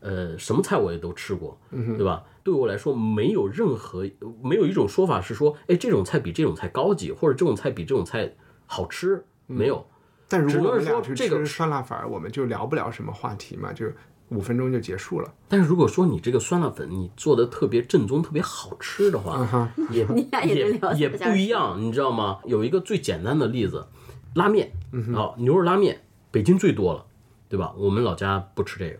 [0.00, 2.24] 呃，什么菜我也都吃过，对吧？
[2.44, 4.08] 对我来说，没有任何
[4.42, 8.32] 没有一种说法是说，哎，这种菜比这种菜高级，或者这种菜比这种菜
[8.66, 9.84] 好吃，没有。
[10.28, 13.86] 但如果我们俩去说这个吃酸辣粉儿，我们就聊不了什么话题嘛，就
[14.30, 15.32] 五分钟就结束了。
[15.48, 20.04] 但是如果说你这个酸辣粉你做的特别正宗、特别好吃的话，嗯，也
[20.46, 22.38] 也也不一样，你知道吗？
[22.44, 23.86] 有一个最简单的例子，
[24.34, 24.72] 拉面，
[25.14, 27.04] 哦，牛肉拉面，北京最多了，
[27.48, 27.72] 对吧？
[27.76, 28.98] 我们老家不吃这个，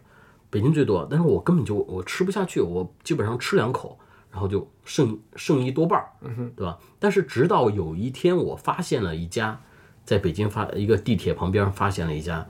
[0.48, 3.98] 北京最多，但是我根本就我吃不下去，我基本上吃两口，
[4.30, 6.08] 然后就剩剩一多半儿，
[6.56, 6.78] 对吧？
[7.00, 9.60] 但是直到有一天，我发现了一家，
[10.04, 12.46] 在北京发一个地铁旁边发现了一家。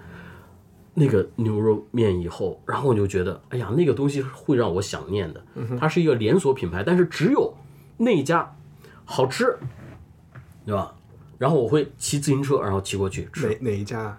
[0.99, 5.45] 那个牛肉面以后，然后我就觉得，哎呀，那个东西会让我想念的。
[5.79, 7.53] 它是一个连锁品牌，但是只有
[7.99, 8.57] 那一家
[9.05, 9.59] 好吃，
[10.65, 10.95] 对吧？
[11.37, 14.19] 然后我会骑自行车，然后骑过去吃，哪哪一家？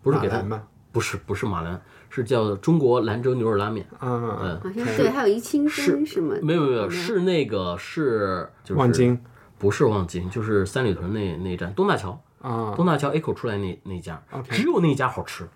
[0.00, 0.62] 不是给他马兰吗？
[0.90, 1.78] 不是不是马兰，
[2.08, 3.86] 是叫中国兰州牛肉拉面。
[4.00, 6.34] 嗯，好像对，还有一清真是吗？
[6.40, 9.20] 没有没有没有，是那个是就是望京
[9.58, 15.46] 不是望京，就是三里屯那那一站东大桥，啊，东大桥 A 口出来那那家只有那家好吃。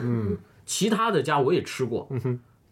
[0.00, 2.08] 嗯，其他的家我也吃过，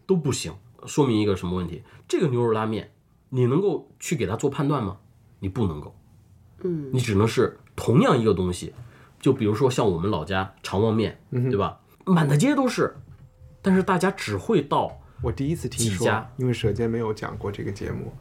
[0.05, 0.53] 都不行，
[0.85, 1.83] 说明一个什么问题？
[2.07, 2.91] 这个牛肉拉面，
[3.29, 4.97] 你能够去给它做判断吗？
[5.39, 5.95] 你不能够，
[6.63, 8.73] 嗯，你只能是同样一个东西，
[9.19, 11.79] 就比如说像我们老家长旺面，对吧？
[12.05, 12.95] 满大街都是，
[13.61, 18.11] 但是大家只会到我第一次听说因为舌尖没有讲过这个节目。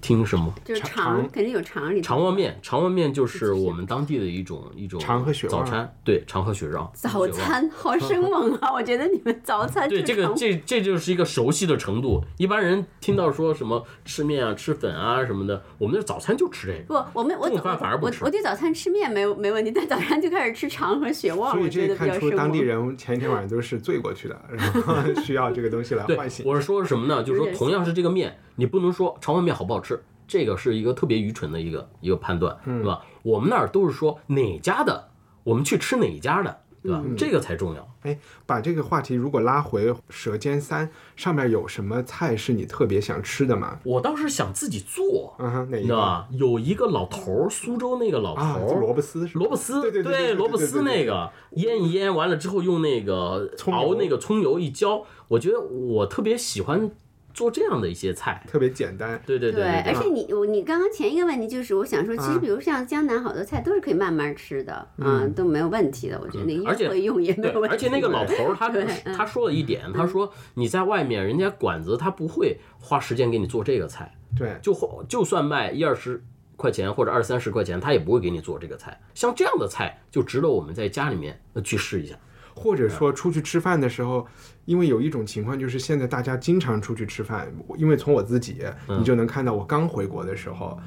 [0.00, 6.90] 听什么就是肠肠肯定有肠里头长旺面，肠旺面就是我们当地的一种一种肠和血旺早餐，对，肠和血旺。
[6.94, 8.72] 早餐好生 猛啊！
[8.72, 12.22] 我觉得你们早餐对，这个这这就是一个熟悉的程度。
[12.38, 17.02] 一般人听到说什么吃面啊、吃粉啊什么的，我们的早餐就吃这个。
[17.12, 22.36] 不，我们我中早饭反而不吃我我对早餐吃面没有没问题，但早餐就开始吃肠和血旺，所以我觉这看出得比较生猛。
[22.36, 26.44] 当地人前一天晚上都是醉过去的，然后 需要这个东西来唤，醒。
[26.46, 27.22] 我是说什么呢？
[27.22, 33.02] 就是说同样是这个面，你不能说长旺面好不好吃，这个是一个特别愚蠢的一个一个判断，嗯对吧？
[33.22, 35.08] 我们那儿都是说哪家的，
[35.44, 37.02] 我们去吃哪家的，对吧？
[37.16, 37.88] 这个才重要。
[38.02, 43.78] 哎，把这个话题如果拉回《舌尖三》上面有什么菜是你特别想吃的吗？
[43.84, 46.26] 我倒是想自己做，嗯哼，哪一个？
[46.32, 56.90] 有一个老头儿，苏州那个老啊，头儿，萝卜丝是吧萝卜丝，对对对对对萝卜丝那个腌一腌，完了之后用那个熬那个葱油一浇，我觉得我特别喜欢
[57.34, 58.44] 做这样的一些菜。
[58.48, 59.20] 特别简单。
[59.26, 66.20] 对对对而对，且你我你刚刚前一个问题就是，我想说，其实啊比如像江南好多菜都是可以慢慢吃的，啊，都没有问题的。
[66.20, 67.74] 我觉得那而且个会用也没对有问，题。
[67.74, 68.68] 而且那个老头儿他
[69.12, 76.22] 他说了一点，他说你在外面人家馆子他不会花时间给你做这个菜，对，就花就算卖一二十
[76.56, 79.00] 块钱或者二三十块钱，他也不会给你做这个菜。
[79.14, 82.14] 像这样的菜就值得我们在家里面呃去试一下。
[82.54, 84.26] 或者说出去吃饭的时候，
[84.64, 87.46] 因为有一种情况就是现在大家经常出去吃饭，
[87.76, 90.78] 因为从我自己，嗯你就能看到我刚回国的时候。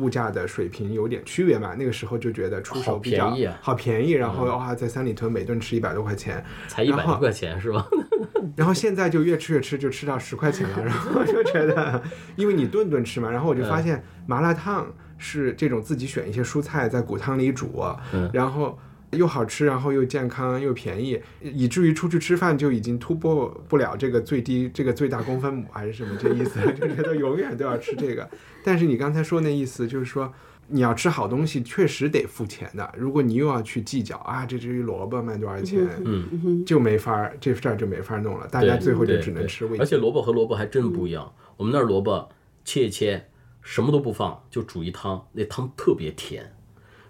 [0.00, 7.86] 物价的水平有点区别嘛，那个时候就觉得出手比较好便宜啊好便宜，然后哇，在三里屯每顿吃一百多块钱，才一百多块钱是吧？
[8.56, 12.02] 然后现在就越吃越吃，就吃到十块钱了， 然后就觉得，
[12.34, 17.84] 因为你顿顿吃嘛，然后我就发现麻辣烫是这种自己选一些蔬菜在骨汤里煮，
[18.32, 18.76] 然后
[19.14, 28.28] 又好吃，然后又健康又便宜，以至于出去吃饭就已经突破不了这个最低这个最大公分母还是什么这意思， 就觉得永远都要吃这个。
[28.64, 30.32] 但是你刚才说那意思就是说。
[30.66, 32.90] 你要吃好东西，确实得付钱的。
[32.96, 38.48] 如果你又要去计较啊，这只萝卜卖多少钱，嗯，就没法儿，这事儿就没法儿弄了。
[38.48, 41.30] 大家最后就只能吃味而且萝卜和萝卜还真不一样。
[41.58, 42.30] 我们那儿萝卜
[42.64, 43.26] 切一切，
[43.60, 46.53] 什么都不放，就煮一汤，那汤特别甜。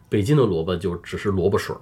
[0.09, 1.81] 北京的萝卜就只是萝卜水儿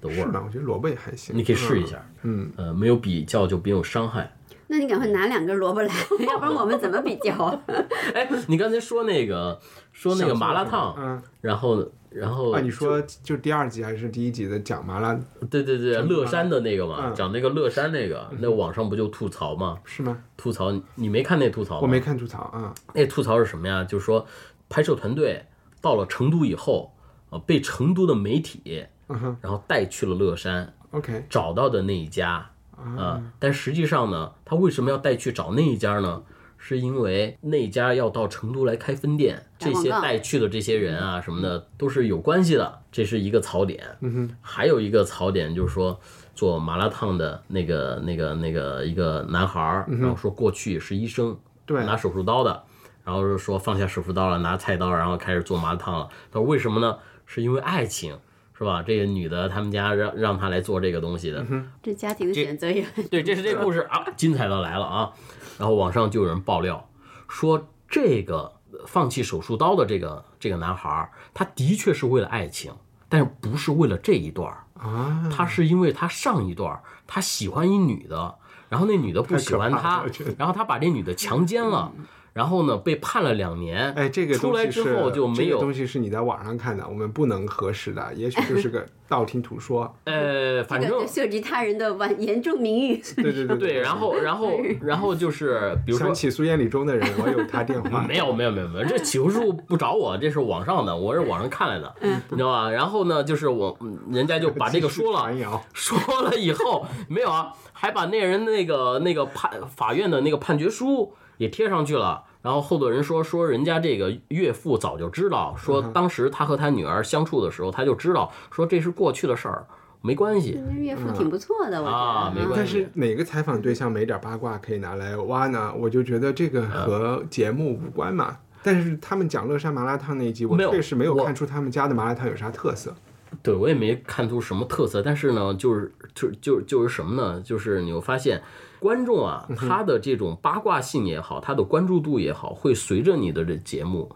[0.00, 0.42] 的味儿，是吗？
[0.46, 1.36] 我觉得萝卜也还行。
[1.36, 2.04] 你可以试一下。
[2.22, 4.36] 嗯，呃，没有比较就没有伤害。
[4.66, 5.94] 那你赶快拿两根萝卜来，
[6.26, 7.60] 要不然我们怎么比较啊？
[8.14, 9.60] 哎，你刚才说那个
[9.92, 15.14] 说那个麻辣烫，嗯，然后然后啊，你说就第二集还是第一集的讲麻辣
[15.50, 19.78] 对对对，讲乐山的那个嘛，嗯讲那个乐山那个，那网上不就吐槽吗？
[19.84, 20.16] 是吗？
[20.36, 21.80] 吐槽你没看那吐槽吗？
[21.82, 22.72] 我没看吐槽啊。
[22.94, 23.84] 那吐槽是什么呀？
[23.84, 24.26] 就是说，
[24.70, 25.44] 拍摄团队
[25.82, 26.93] 到了成都以后，
[27.34, 36.22] 啊，被成都的媒体，嗯然后带去了乐山，，OK，找到的那一家，啊，但实际上呢，他为什么要带去找那一家呢？
[36.56, 43.84] 是因为那家要到成都来开分店，这些带去的这些人啊什么的都是有关系的，这是一个槽点。
[44.00, 46.00] 嗯哼，还有一个槽点就是说，
[46.34, 52.62] 做麻辣烫的那个那个那个一个男孩儿，然后说过去是医生，对拿手术刀的，
[53.04, 56.08] 然后是说放下手术刀了，拿菜刀，然后开始做麻辣烫了。
[56.32, 56.96] 他说为什么呢？
[57.26, 58.18] 是因为爱情，
[58.56, 58.82] 是吧？
[58.82, 61.44] 这个女的他们家让让他来做这个东西的，
[61.82, 65.12] 这家庭的选择也很对，这是这故事 啊，精彩的来了啊！
[65.58, 66.88] 然后网上就有人爆料
[67.28, 68.52] 说，这个
[68.86, 72.72] 放弃手术刀的这个这个男孩儿，他的确是为了爱情，
[73.08, 78.36] 但是不是为了这一段儿，啊，他是因为他上一段儿他喜欢一女的，
[78.68, 80.04] 然后那女的不喜欢他
[80.36, 81.92] 然后他把这女的强奸了，
[82.34, 89.94] 然后呢被判了两年，哎，这个出来之东西是后就没有这个东西是你在网上看的，我们不能核实的，也许就是个 道听途说。
[90.04, 93.00] 呃，反正涉及他人的完严重名誉。
[93.16, 94.50] 对对对对，然后然后
[94.82, 98.02] 然后就是比如说想起诉艳里中的人，我有他电话。
[98.08, 102.68] 没有没有没有没有，这起诉书不找我，这是网上的，我是网上看来的，你知道吧？
[102.68, 105.30] 然后呢，就是我嗯人家就把这个说了
[105.72, 112.24] 说了以后没有啊，还把那人那个那个判法院的那个判决书也贴上去了。
[112.42, 119.66] 然后后头人说说人家这个岳父早就知道，说当时他和他女儿相处的时候他就知道，说这是过去的事儿，
[120.02, 120.60] 没关系。
[120.76, 121.96] 岳父挺不错的，我觉得。
[121.96, 125.72] 嗯啊没关系但是哪个采访对象没点八卦可以拿来挖呢？
[125.74, 128.36] 我就觉得这个和节目无关嘛。
[128.62, 132.94] 但是他们讲乐山麻辣烫那一集，我没有确实没有看出他们家的麻辣烫有啥特色。
[133.42, 137.40] 对我也没看出什么特色，但是呢，就是就就就是什么呢？
[137.40, 138.42] 就是你会发现，
[138.84, 144.14] 观众啊，他的这种八卦性也好，他的关注度也好，会随着你的这节目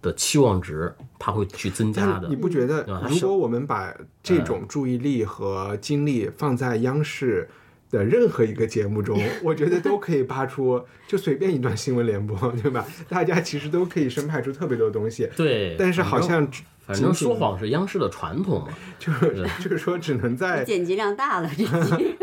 [0.00, 2.36] 的期望值，他会去增加的你。
[2.36, 7.48] 不觉得如果我们把这种注意力和精力放在央视
[7.90, 12.86] 的任何一个节目中，我觉得都可以扒出，就随便一段新闻联播，对吧？
[13.08, 15.28] 大家其实都可以生派出特别多东西。
[15.36, 16.48] 对，但是好像
[16.92, 18.68] 反正说谎是央视的传统嘛。
[18.98, 22.16] 就是就是说，只能在 剪辑量大了，这集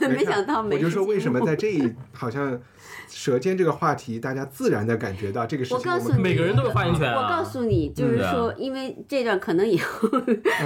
[0.08, 2.60] 没想到没我就说为什么在这一好像
[3.08, 7.22] 舌尖这个话题，大家自然的感觉到这个事情我告诉你每个人都有发言权啊。
[7.22, 10.08] 我告诉你，就是说，因为这段可能以后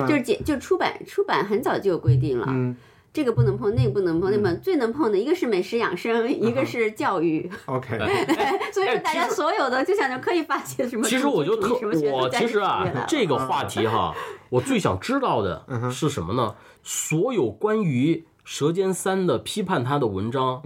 [0.06, 2.74] 就是剪就出版出版很早就有规定了，嗯，
[3.18, 7.50] 这个不能碰，那个不能碰，那么最能碰的一个是美食养生，一个是教育。
[7.66, 7.98] OK，
[8.72, 14.14] 所以说大家所有的就想着可以发泄什么其实我就特什么学我其实啊，这个话题哈，
[14.50, 16.54] 我最想知道的是什么呢？
[16.84, 18.14] 所有关于
[18.44, 20.62] 《舌尖三》的批判他的文章，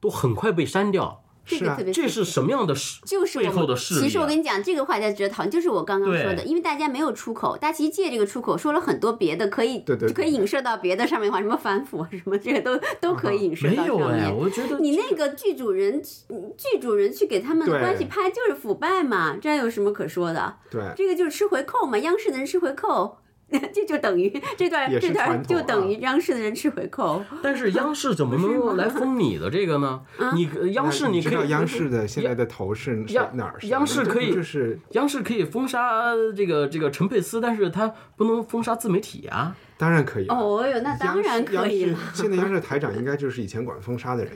[0.00, 1.22] 都很快被删掉。
[1.44, 3.00] 是啊这个特别这是什么样的事？
[3.02, 14.36] 背就是我们后的势力啊其实我跟你讲，这个话题值得讨论，就是我刚刚说的，因为大家没有出口，大家其实借这个出口说了很多别的，可以对对对可以影射到别的上面话，什么反腐啊，什么这个都都可以影射到上有哎，面。
[14.36, 20.56] 我觉得你那个剧主人，剧主人去给他们的关系拍就是腐败嘛，这有什么可说的？
[20.70, 23.18] 对，这个就是吃回扣嘛，央视的人吃回扣，
[23.72, 27.22] 这就等于 这段这段就等于央视的人吃回扣。
[27.42, 30.00] 但是央视怎么能 来封你的这个呢？
[30.34, 33.58] 你央视你知道可以央视的现在的头是是央哪儿？
[33.62, 39.54] 央视可以就是央视可以封杀这个这个陈佩斯，但是他不能封杀自媒体啊。
[39.76, 40.34] 当然可以了。
[40.34, 44.34] 哦哟，那当然可以了现在央视台长应该就是以前管封杀的人。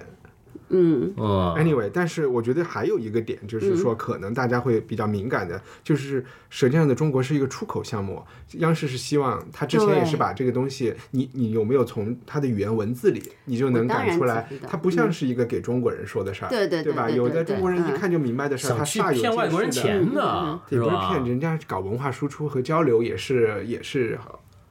[0.74, 8.22] 嗯，嗯，Anyway，但是我觉得还有一个点，就是说可能大家会比较敏感的，就是《舌尖上的中国》是一个出口项目，
[8.54, 17.08] 央视是希望他之前也是把这个东西，你你有没有从他的语言文字里，你就能感出来知道，它不像是一个给中国人说的事儿，对对对吧？
[17.08, 17.94] 有的中国人一嗯。
[17.94, 20.90] 看就明白的事儿，他想去煞有骗外国人介事的钱呢，也不是？
[20.90, 24.18] 骗人家搞文化输出和交流也是也是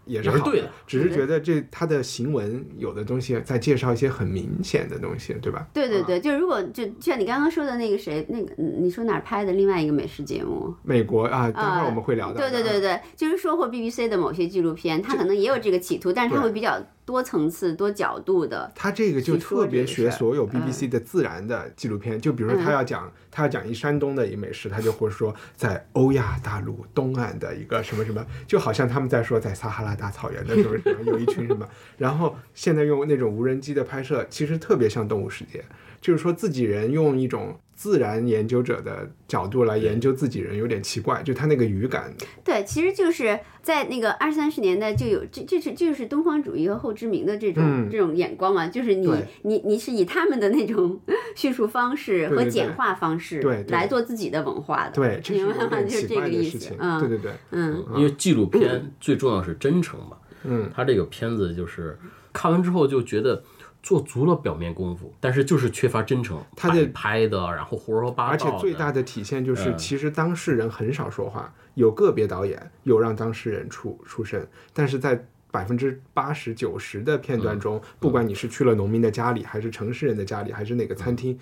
[0.05, 5.67] 也是好也是对的只是觉得这他的行文有的东西在介绍一些很明显的东西，对吧？
[5.73, 10.73] 对对对，就如果就就像你刚刚说的那个谁，那个嗯你说哪儿拍的另外一个美食节目？
[10.83, 12.49] 美国啊，等会儿我们会聊到的。
[12.49, 18.71] 对对对对，就是说或 BBC 的某些纪录片，它可能也有这个企图，但是它会比较多层次、多角度的。
[18.75, 35.63] 他这个就特别学所有嗯 BBC 的自然的纪录片，就比如说他要讲他要讲一山东的一美食，他就会说在欧亚大陆东岸的一个什么什么，就好像他们在说在撒哈拉大草原的什么什么有一群什么，然后现在用那种无人机的拍摄，其实特别像动物世界，
[36.03, 37.57] 就是说自己人用一种。
[37.75, 47.89] 自然研究者的角度来研究自己人有点奇怪，就他那个语感，对，其实就是在那个二三十年代就有这这是就是东方主义和后殖民的这种、嗯。
[47.91, 50.97] 这种眼光嘛，就是你你你是以他们的那种
[51.35, 53.73] 叙述方式和简化方式对对。
[53.73, 55.81] 来做自己的文化的，对，这是明白吗？
[55.81, 56.47] 就是这个意。
[56.47, 56.73] 思。
[56.79, 60.15] 嗯，对对对，嗯，因为纪录片最重要是真诚嘛。
[60.43, 61.97] 嗯，他这个片子就是
[62.31, 63.43] 看完之后就觉得
[63.83, 66.41] 做足了表面功夫，但是就是缺乏真诚。
[66.55, 81.37] 他的拍的，然后胡说八道而，且最大的体现就是，嗯其实当事人很少说话，有个别导演有让当事人出出声，但是在百分之八十九十的片段中，不管你是去了农民的家里，还是城市人的家里，还是哪个餐厅，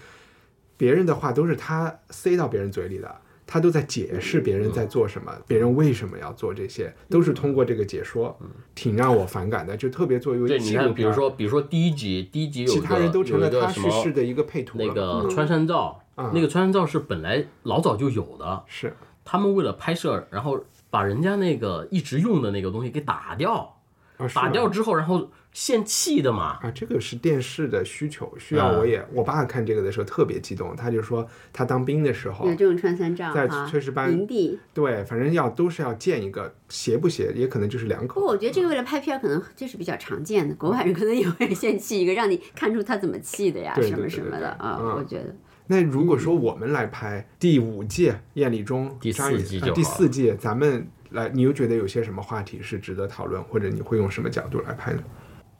[0.75, 3.15] 别人的话都是他塞到别人嘴里的。
[3.51, 8.39] 他都在解释别人在做什么，别人为什么要做这些，都是通过这个解说，
[8.73, 9.75] 挺让我反感的。
[9.75, 14.85] 就特别作为对，你看，比如说，比如说第一集，第一集有其他人都成了他有一个什么叙事的一个配图了。
[14.85, 18.95] 那个穿山照，那个穿山照是本来老早就有的，是。
[19.25, 23.79] 他们为了拍摄，然后把人家那个一直用的那个东西给打掉，
[24.15, 26.57] 啊，打掉之后，然后现气的嘛。
[26.61, 34.59] 啊，这个是电视的需求，需要我也，我爸看这个的时候特别激动，他就说他当兵的时候有，这种穿山杖在炊事班营地。
[34.73, 38.21] 对，反正要都是要建一个，邪不邪也可能就是两口。
[38.21, 40.55] 不我觉得这个为了拍片，可能这是比较常见的。
[40.55, 44.77] 国外人可能也会先气一个，让你看出他怎么气的呀，什么什么的啊。
[44.81, 45.35] 嗯我觉得
[45.67, 49.37] 那如果说我们来拍第五届艳丽中第四
[49.73, 55.01] 第四届，咱们来，你又觉得有些什么话题是值得讨论，或者你会用什么角度来拍呢？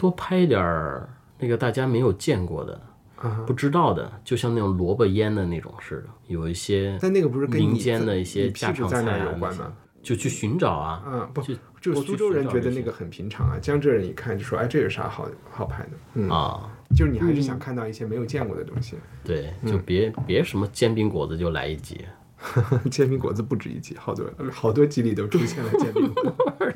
[0.02, 2.74] 多拍一点儿那个大家没有见过的、
[3.18, 9.72] 啊不知道的，就像那种萝卜腌的那种似的，有一些但那个不是跟民间的一些屁家常菜有关吗？
[10.02, 11.04] 就去寻找啊。
[11.06, 11.40] 嗯，不
[11.80, 15.92] 就，苏州人觉得那个很平常啊，江浙人一看就说，哎，这有啥好好拍的？
[16.16, 18.98] 嗯，啊，就是你还是想看到一些没有见过的东西。
[19.24, 22.04] 对，就嗯别别什么煎饼果子就来一集，
[22.90, 26.24] 煎饼果子不止一集，好多好多集里都出现了煎饼果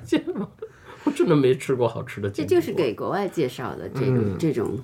[0.04, 0.28] 子。
[1.06, 2.68] 我真的没吃过好吃的这煎饼果子。
[2.68, 4.80] 就是给国外介绍的这种、这种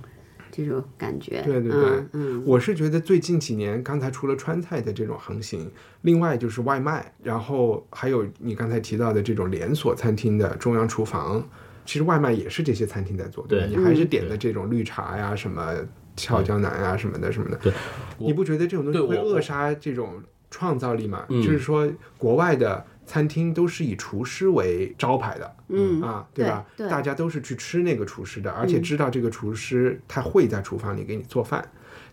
[0.51, 1.41] 这种感觉。
[1.41, 11.43] 嗯对对对嗯嗯，我是觉得最近几年，刚才除了川菜的这种横行，另外就是外卖，然后还有你刚才提到的这种连锁餐厅的中央厨房，
[11.86, 13.49] 其实外卖也是这些餐厅在做，吧？
[13.49, 15.74] 对你还是点的这种绿茶呀、什么
[16.15, 17.57] 俏江南呀、什么的什么的。
[17.57, 17.74] 对，
[18.17, 21.26] 你不觉得这种东西会扼杀这种创造力吗？
[21.30, 26.02] 嗯就是说，国外的餐厅都是以厨师为招牌的，嗯。
[26.02, 26.66] 啊，对吧？
[26.76, 26.88] 对。
[26.88, 31.64] 对大家都是去吃那个厨师的，而且知道这个厨师他会在厨房里给你做饭。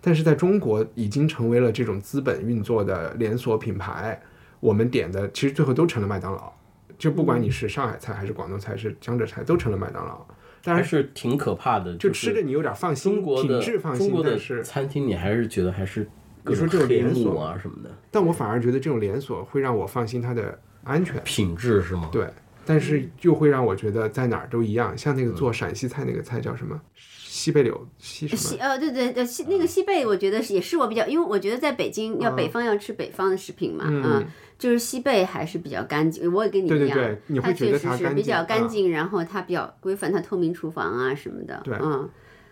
[0.00, 4.20] 但是在中国已经成为了这种资本运作的连锁品牌，
[4.60, 6.52] 我们点的其实最后都成了麦当劳，
[6.96, 10.14] 就不管你是上海菜还是广东菜，是江浙菜，都成了麦当劳。
[10.14, 16.08] 还当然是是挺可怕的，就吃着你有点放心，中国的品质放心中，国的但是餐厅，你还是觉得还是
[16.44, 20.58] 各你说这种连锁幕啊什么的，但我反而觉得这种连锁会让我放心它的
[20.88, 21.22] 安全。
[21.24, 22.08] 品质是吗？
[22.10, 22.26] 对，
[22.64, 24.96] 但是就会让我觉得在哪儿都一样。
[24.96, 26.80] 像那个做陕西菜那个菜叫什么？
[26.94, 28.40] 西贝柳西什么？
[28.40, 34.24] 西呃对对对西那个西贝，我觉得也是我比较，因为我觉得在北京要北方要吃北方的食品嘛，嗯，
[34.58, 36.32] 就是西贝还是比较干净。
[36.32, 42.08] 我也跟你对对一样，对你会它觉得它干确实是比较干净，然后它比较规范，它透明厨房啊什么的，对嗯，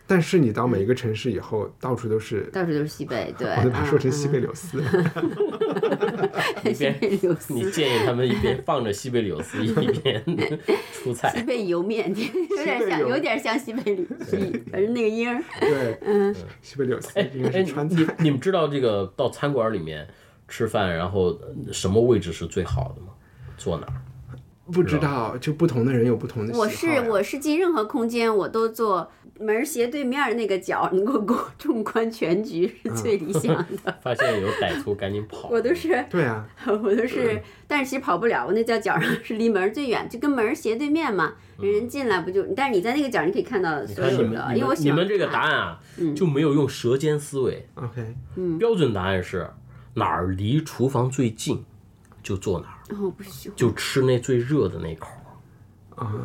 [0.07, 4.81] 但是你到每一个城市以后，到处都是，到处都是西贝，对， 我都把它说成嗯西贝柳丝。
[6.65, 7.71] 一西贝边柳你。
[7.71, 10.23] 建议他们一边放着西贝柳丝，一边
[10.93, 11.43] 出菜西菜。
[11.43, 14.37] 贝莜面有点像，有点像西贝柳丝，
[14.71, 15.43] 反正那个音儿。
[15.61, 18.15] 对，嗯西贝柳丝应该哎，是川你菜。
[18.19, 20.07] 你们知道这个到餐馆里面
[20.49, 23.09] 吃饭，然后呃什么位置是最好的吗？
[23.57, 23.95] 坐哪儿？
[24.73, 26.69] 不知道，就不同的人有不同的我。
[26.69, 33.55] 是我是进任何空间，我都坐门儿斜对面儿那个角，能够够纵观全局是最理想
[33.85, 33.95] 的。
[34.03, 35.49] 发现有歹徒赶紧跑。
[35.51, 42.43] 我都是对啊， 我都是，但是其实跑不了，我那叫角上是离门儿最远，就跟门儿斜对面嘛，人进来不就？
[42.57, 45.81] 但是你在那个角儿你可以看到所有的，你因为我喜欢们你们这个答案啊，
[46.17, 47.69] 就没有用舌尖思维。
[47.75, 48.15] OK，
[48.59, 49.49] 标准答案是
[49.95, 51.65] 哪儿离厨房最近
[52.23, 55.23] 就坐哪儿，然后不喜欢，就吃那最热的那口儿。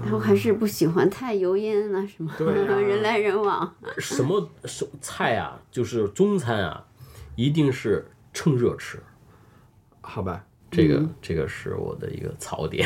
[0.03, 3.73] 然后还是不喜欢太油烟啊什么，对呀人来人往。
[3.97, 6.85] 什么什么菜啊，就是中餐啊，
[7.37, 8.99] 一定是趁热吃。
[10.01, 12.85] 好吧，这个这个是我的一个槽点。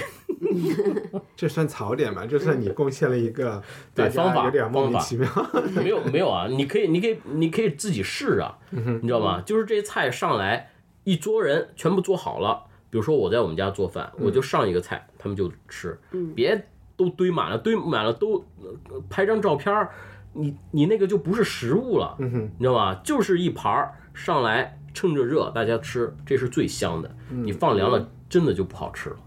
[1.36, 2.24] 这算槽点吧？
[2.30, 3.64] 这算你贡献了一个
[3.96, 5.28] 对方法有点莫名方法其妙。
[5.84, 9.42] 没有没有啊，你可以你可以你可以自己试啊，你知道吗？
[9.42, 10.70] 就是这菜上来，
[11.04, 16.00] 一桌人全部做好了，比如说我在我们家做饭，我就上一个菜，他们就吃，
[16.36, 18.46] 别都堆满了，堆满了都
[18.90, 19.92] 呃拍张照片儿，
[20.34, 22.16] 你你那个就不是食物了，
[22.58, 23.02] 你知道吧？
[23.04, 29.18] 就是一盘儿上来趁着热大家吃，这是最香的，你放凉了真的就不好吃了。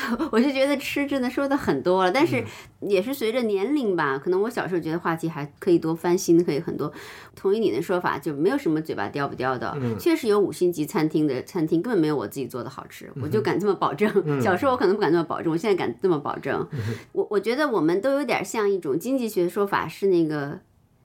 [0.30, 2.44] 我就觉得吃真的说的很多了，但嗯是
[2.80, 6.92] 也是随着年龄吧，可能我小时候觉得话题还可以多翻新，可以很多。
[7.34, 14.40] 同意你的说法，就没有什么嘴巴叼不叼的，嗯确实有五星级餐厅的餐厅根本没有我自己做的好吃，嗯我就敢这么保证。
[14.40, 16.66] 小时候我可能不敢这么保证，我现在敢这么保证。
[16.72, 16.78] 嗯
[17.12, 20.60] 我我觉得我们都有点像一种经济学说法是那个。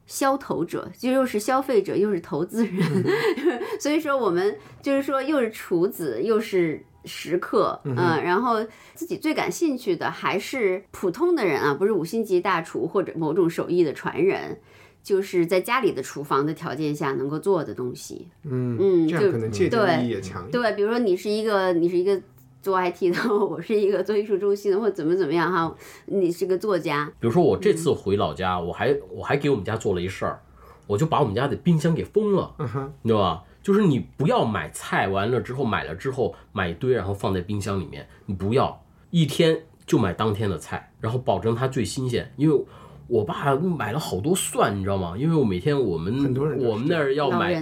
[0.08, 3.06] 消投者就又是消费者又是投资人，
[3.80, 8.58] 所以说我们就是说又是厨子又是食客，嗯、然后
[8.94, 14.60] 自己最感兴趣的还是普通的人啊，不是五星级大厨或者某种手艺的传人，
[15.02, 18.28] 就是在家里的厨房的条件下能够做的东西。
[18.44, 20.50] 嗯嗯就这样可能借鉴对意义也强。
[20.52, 22.22] 对，比如说你是一个你是一个
[22.62, 25.76] 做 IT 的， 我是一个做艺术中心的，或者怎么怎么样哈，
[26.06, 30.40] 你是个作家，比如说我这次回老家，我还我还给我们家做了一事儿，
[30.86, 32.54] 我就把我们家的冰箱给封了，
[33.02, 33.44] 你知道吧？
[33.62, 42.32] 就是你不要买菜，完了之后买了之后买一堆，然后放在冰箱里面，你不要一天就买当天的菜，然后保证它最新鲜。
[42.38, 42.66] 因为
[43.08, 45.16] 我爸买了好多蒜，你知道吗？
[45.18, 47.62] 因为我每天我们我们那儿要买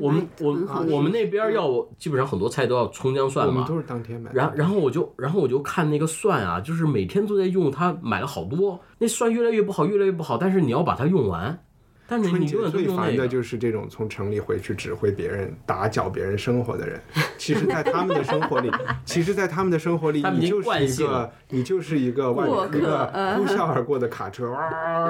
[0.00, 0.56] 我们我
[0.88, 4.34] 我们那边要基本上很多菜都要葱姜蒜嘛，我们都是当天买的。
[4.34, 11.62] 然然后我就然后我就看那个蒜啊，就是每天都在用，他买了好多，那蒜越来越不好，越来越不好，但是你要把它用完，
[12.08, 12.86] 但是春节最。
[12.96, 16.98] 烦的就是这种从城里回去指挥别人、打搅别人生活的人。
[17.36, 18.70] 其实， 在他们的生活里，
[19.04, 24.58] 其实，在他们的生活里，你就是一个你就是一个外一个呃呼啸而过的卡车，哇，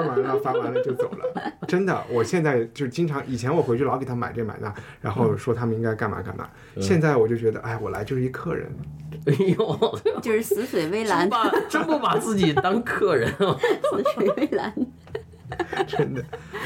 [0.01, 1.53] 完了发完了就走了。
[1.67, 6.49] 真的，我现在就经常，以前我回去老给他买这买那，然后说他们应该干嘛干嘛。
[6.81, 8.69] 现在我就觉得，哎，我来就是一客人。
[9.25, 13.55] 哎呦， 就是死水微澜真，把真不把自己当客人啊！
[13.89, 14.73] 死水微澜。
[15.87, 16.23] 真的。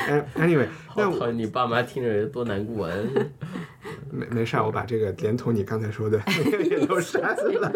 [0.07, 2.95] 哎，anyway，那我好讨厌，你爸妈听着多难过啊！
[4.11, 7.71] 没没事儿，我把这个连同你刚才说的那 个也都删了。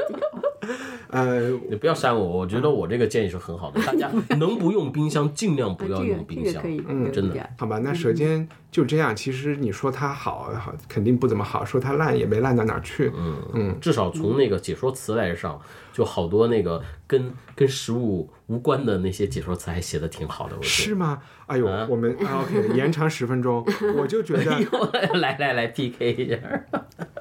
[1.09, 9.15] 呃，你不要删我，我觉得我这个建议是很好的，大家能不用冰箱尽量不要用冰箱嗯真的好吧，那舌尖就这样。
[9.15, 13.09] 其实你说它好，好肯定不怎么好；说它烂，也没烂到哪儿去。
[13.15, 15.57] 嗯嗯，至少从那个解说词来上，
[15.93, 21.21] 就好多那个跟跟食物无关的那些解说词还写的挺好的，我是吗？
[21.45, 23.65] 哎呦，我们啊 OK，延长十分钟，
[23.97, 24.43] 我就觉得，
[24.91, 25.19] 得。
[25.19, 26.37] 来来来 PK 一下，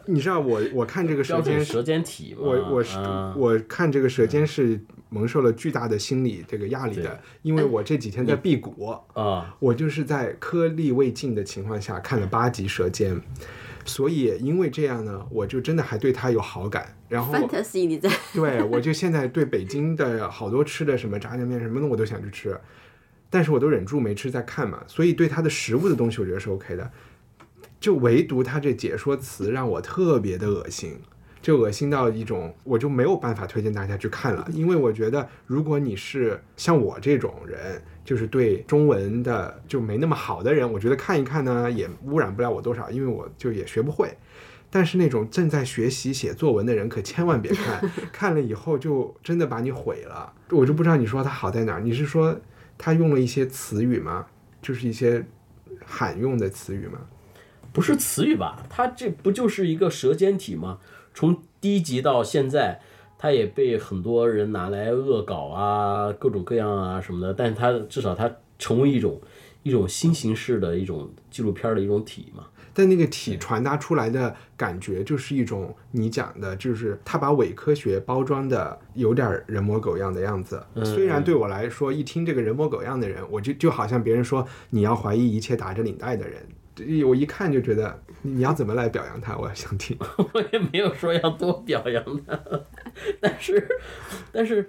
[0.06, 2.34] 你知道我我看这个舌尖舌尖体。
[2.36, 4.80] 我我是啊我看这个舌尖是
[5.14, 8.90] 蒙受了巨大的心理这个压力的，因为我这几天在辟谷。
[9.12, 13.14] 啊，我就是在颗粒未尽的情况下看了八集《舌尖》，
[13.84, 16.96] 所以因为这样呢，我就真的还对他有好感。
[17.08, 22.58] 然后，fantasy 你在对我就现在对北京的好多吃的什么炸酱面什么的我都想去吃，
[23.30, 26.90] 但是我都忍住没吃在看嘛，所以对他的食物的东西我觉得是 OK 的，
[27.78, 30.98] 就唯独他这解说词让我特别的恶心。
[31.44, 44.10] 就恶心到一种，我就没有办法推荐大家去看了，因为我觉得，如果你是像我这种人，就是对中文的就没那么好的人，我觉得看一看呢，也污染不了我多少，因为我就也学不会。
[44.70, 50.32] 但是那种正在学习写作文的人，可千万别看， 看了以后就真的把你毁了。
[50.48, 52.40] 我就不知道你说它好在哪儿，你是说
[52.78, 54.24] 他用了一些词语吗？
[54.62, 55.22] 就是一些
[55.84, 57.00] 罕用的词语吗？
[57.70, 58.64] 不是词语吧？
[58.70, 60.78] 它这不就是一个舌尖体吗？
[61.14, 62.80] 从第一集到现在，
[63.16, 67.32] 他也被很多人拿来恶搞啊，各种各样啊什么的。
[67.32, 69.20] 但是它至少他成为一种
[69.62, 72.44] 一种新形式的一种纪录片的一种体嘛。
[72.76, 80.60] 但那个体传达出来的感觉，就是一种你讲的，就是他把伪科学包装的有点人模狗样的样子。
[80.84, 86.44] 虽然对我来说，一听这个人模狗样的人，我就就好像别人说你要怀疑一切打着领带的人。
[87.06, 89.96] 我一看就觉得你要怎么来表扬他，我想听。
[90.32, 92.38] 我也没有说要多表扬他，
[93.20, 93.68] 但是，
[94.32, 94.68] 但是，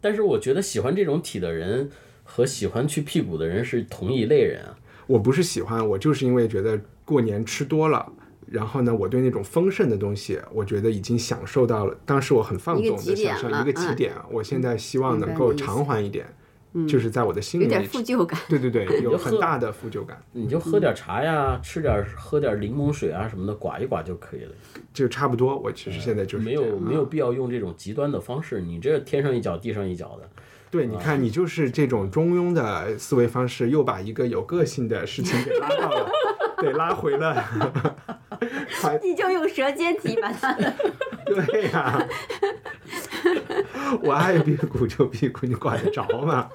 [0.00, 1.90] 但是，我觉得喜欢这种体的人
[2.22, 4.78] 和喜欢去屁股的人是同一类人啊。
[5.08, 8.12] 我不是喜欢，我就是因为觉得过年吃多了，
[8.46, 11.98] 然后呢，我对那种丰盛的东西，我觉得已经享受到了。
[12.06, 16.26] 当时我很放纵的享受一个起点，我现在希望能够偿还一点。
[16.88, 20.20] 就是在我的心里有点负疚感，对对对， 有很大的负疚感。
[20.32, 24.52] 你就喝点茶呀，吃点喝点柠檬水啊什么的，刮一刮就可以了，
[24.94, 25.56] 就差不多。
[25.58, 30.28] 我其实现在就是没有没有必要用这种极端的方式，你这天上一脚地上一脚的。
[30.70, 36.10] 对，你看你就是这种中庸的思维方式，又把一个有个性的事情给拉到了，
[36.56, 37.44] 对，拉回了。
[39.02, 40.54] 你就用舌尖体把它。
[41.26, 42.08] 对呀。
[44.02, 46.48] 我爱辟谷就辟谷，你管得着吗？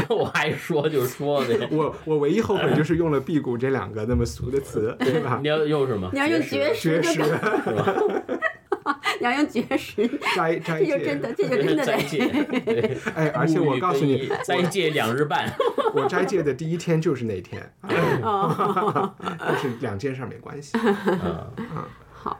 [0.10, 1.68] 我爱说就说呗。
[1.72, 5.38] 我我唯一后悔就是用了辟谷这两个那么俗的词，对吧？
[5.42, 6.08] 你要用什么？
[6.12, 7.94] 你要用绝食，是吧？
[9.20, 12.28] 你要用绝食，斋斋戒，这就真的，这就真的斋戒。
[13.14, 15.50] 哎，而且我告诉你，斋戒两日半。
[15.94, 20.76] 我斋戒的第一天就是那天，但是两件事没关系。
[20.76, 21.84] 嗯嗯。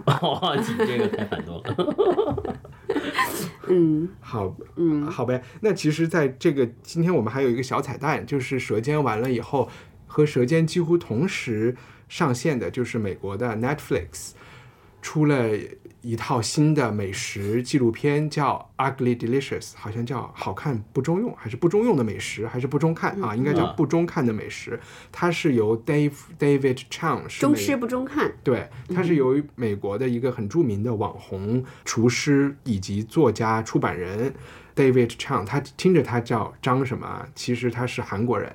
[0.06, 2.43] 好，你这个太反动了。
[3.68, 5.42] 嗯，好，嗯，好呗。
[5.60, 9.68] 那其实，在这个今天我们还有一个小彩蛋，就是《舌尖》完了以后，
[10.06, 11.76] 和《舌尖》几乎同时
[12.08, 14.32] 上线的，就是美国的 Netflix
[15.04, 15.50] 出了。
[16.06, 23.34] 一套新的美食纪录片叫《Ugly Delicious》，好像叫好看不中用，还是不中用的美食，还是不中看啊？
[23.34, 24.78] 应该叫不中看的美食。
[25.10, 34.34] 它是由 Dave David Chang 是中吃不中看，对，它是由美国的一个很著名的网红厨师以及作家、出版人
[34.76, 35.46] David Chang。
[35.46, 38.52] 他听着他叫张什么，其实他是韩国人。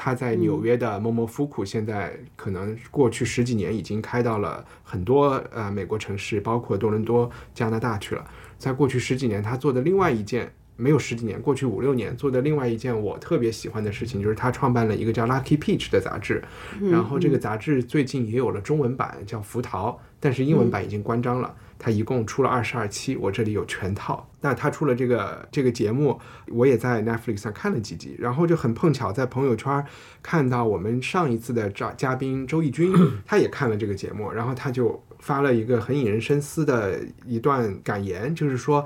[0.00, 8.24] 他在纽约的某某夫库，现在可能过去十几年已经开到了很多呃美国城市，包括多伦多、加拿大去了。
[8.56, 16.40] 在过去十几年，他做的另外一件没有十几年，过去五六年做的另外一件我特别喜欢的事情，就是他创办了一个叫 Lucky Peach 的杂志。
[16.80, 21.52] 然后这个杂志最近也有了中文版，叫福桃，但是英文版已经关张了。
[21.78, 24.28] 他一共出了二十二期，我这里有全套。
[24.40, 29.84] 那他出了这个这个节目，我也在 Netflix 上看了几集，然后就很碰巧在朋友圈
[30.22, 32.92] 看到我们上一次的嘉嘉宾周轶君，
[33.24, 38.84] 他也看了这个节目，然后他就发了一个很引人深思的一段感言，就是说。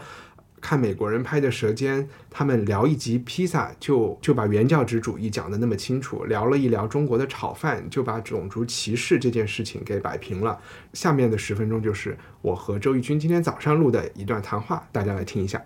[0.63, 10.59] 看美国人拍的《舌尖》，他们聊一集披萨，就就把原教旨主义讲得那么清楚；聊了一聊中国的炒饭，就把种族歧视这件事情给摆平了。
[10.93, 15.61] 下面的十分钟就是我和周轶君今天早上录的一段谈话，大家来听一下。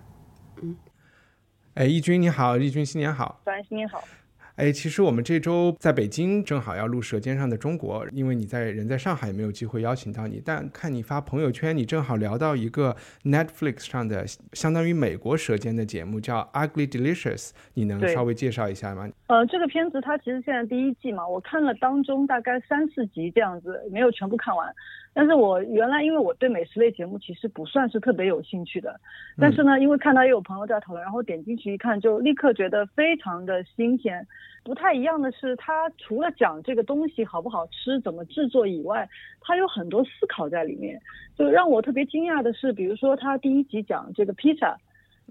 [0.63, 0.75] 嗯，
[1.75, 4.03] 哎，轶君你好，轶君新年好，早安，新年好。
[4.57, 10.41] 哎，其实我们这周在北京，正好要录《舌尖上的中国》，因为你在人在上海，没有机会邀请到你。
[10.43, 19.07] 但看你发朋友圈，你正好聊到一个 Netflix 上的相当于美国《舌尖》的节目，叫《Ugly Delicious》，你能稍微介绍一下吗？
[19.27, 24.75] 呃，这个片子它其实现在第一季嘛，我看了当中大概三四集这样子，没有全部看完。
[25.19, 29.01] 但是我原来因为我对美食类节目其实不算是特别有兴趣的，
[29.39, 34.27] 但是呢，因为看到也有朋友在讨论，然后点进去一看，就立刻觉得非常的新鲜。
[34.63, 39.09] 不太一样的是，它除了讲这个东西好不好吃、怎么制作以外，
[39.41, 41.01] 它有很多思考在里面。
[41.35, 44.77] 就让我特别惊讶的是，比如说他第一集讲这个披萨，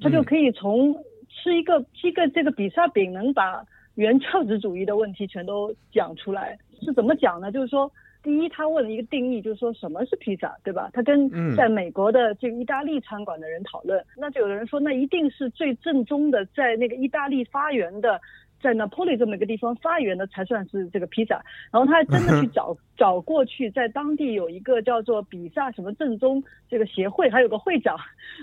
[0.02, 0.96] 他就可以从
[1.30, 3.64] 吃一个披个这个比萨饼，能把
[3.94, 6.58] 原教旨主义的问题全都讲出来。
[6.82, 7.52] 是怎么讲呢？
[7.52, 7.92] 就是说。
[8.26, 10.89] 第一，他问了一个定义，就是说什么是披萨，对吧？
[10.91, 18.19] 他跟在美国的这个意大利餐馆的人讨论，那就有人说，那一定是最正宗的，在那个意大利发源的。
[18.61, 21.36] 在 Napoli 这么一个地方发源的才算是这个披萨。
[21.71, 27.95] 然后他还真的去 找找过去，在当地有一个叫做比萨什么正宗这个协会，还有个会长，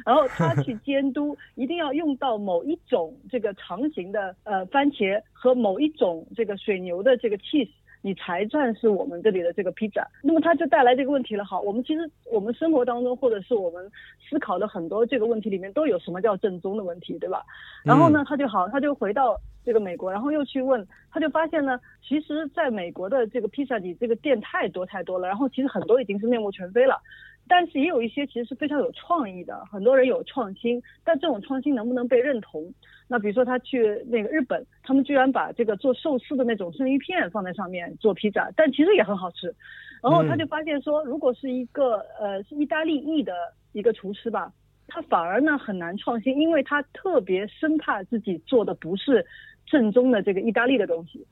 [0.07, 7.71] 然后他去监督， 一定要用到某一种这个长形的呃番茄和某一种这个水牛的这个 cheese。
[8.03, 11.45] 你才算是我们这里的这个披萨，那么它就带来这个问题了。
[11.45, 13.91] 好，我们其实我们生活当中，或者是我们
[14.29, 17.43] 思考的很多这个问题里面，都有什么叫正宗的问题，对吧？
[17.85, 27.01] 然后呢，他就好，他就回到这个美国，然后又去问，他就发现呢，其实在美国的这个披萨里，这个店太多太多了，然后其实很多已经是面目全非了。
[27.49, 32.73] 但是也有一些其实是非常有创意的，很多人有创新，但这种创新能不能被认同？
[33.09, 39.55] 那比如说他去那个日本，他们居然把这个做寿司的那种生鱼片放在上面做披萨，但其实也很好吃。
[40.03, 43.35] 然后他就发现说，如果是一个呃是意大利裔的
[43.73, 44.51] 一个厨师吧，
[44.87, 49.27] 他反而呢很难创新，因为他特别生怕自己做的不是
[49.67, 51.27] 正宗的这个意大利的东西。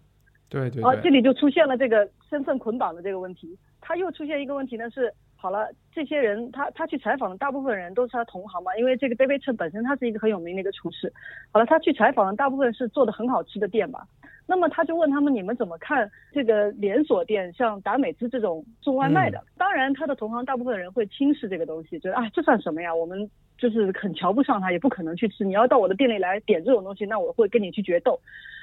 [0.50, 0.82] 对对。
[0.82, 3.56] 啊，这里就出现了这个身份捆绑的这个问题。
[3.80, 5.10] 他又出现一个问题呢是。
[5.40, 11.10] 好了，这些人他他去采访的大部分人都是他同行嘛，因为这个 David Chen 本身他是一个很有名的一个厨师。
[11.50, 14.06] 好了，他去采访的大部分是做的很好吃的店吧。
[14.46, 19.42] 那么他就问他们，你们怎么看这个连锁店，像达美滋这种送外卖的？
[19.56, 22.94] 当然，他的同行大部分人会轻视这个东西，觉得啊，这算什么呀？
[22.94, 25.42] 我们就是很瞧不上他，也不可能去吃。
[25.42, 28.20] 你要到我的店里来点这种东西，那我会跟你去决斗。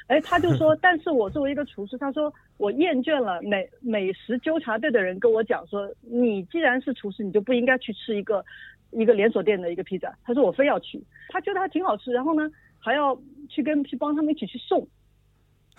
[0.08, 8.44] 哎，他就说， 但是我作为一个厨师，他说我厌倦了美美食纠察队的人跟我讲说，你既然是厨师，你就不应该去吃一个
[8.92, 10.18] 一个连锁店的一个披萨。
[10.24, 12.50] 他说我非要去，他觉得还挺好吃，然后呢
[12.80, 14.88] 还要去跟去帮他们一起去送，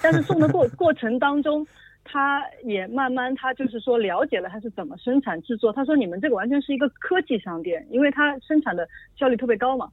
[0.02, 1.66] 但是送的过 过程当中，
[2.04, 5.72] 他也慢慢他就是说了解了他是怎么生产制作。
[5.72, 9.88] 他说你们这个完全是一个科技商店，因为他生产的效率特别高嘛，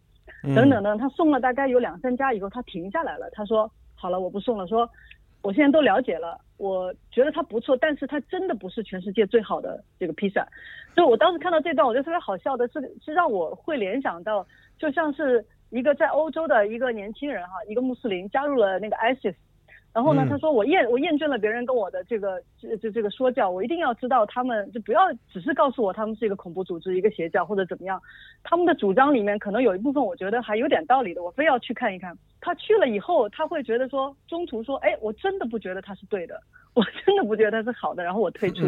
[0.53, 0.97] 等等等。
[0.97, 3.71] 他送了大概有两三家以后，他停下来了，他说。
[3.95, 4.67] 好了，我不送了。
[4.67, 4.89] 说，
[5.41, 10.45] 我现在都了解了，我觉得它不错，但是它真的不是全世界最好的这个披萨。
[10.93, 14.45] 所以我当时看到这段，我觉得特别好笑的是，是让我会联想到，
[14.77, 19.35] 就像是一个在欧洲的一个年轻人哈，一个穆斯林加入了那个 ISIS。
[19.95, 24.99] 然后呢，他说我验我验证了别人跟我的这个这这这个说教，我一定要知道他们就不要
[25.31, 27.97] 只是告诉我他们是一个恐怖组织、一个邪教或者怎么样，
[28.43, 32.13] 他们的主张里面可能有一部分我觉得还有点道理的，我非要去看一看。
[32.41, 36.37] 他去了以后，他会觉得说中途说，哎，我真的不觉得他是对的，
[36.73, 38.65] 我真的不觉得他是好的，然后我退出。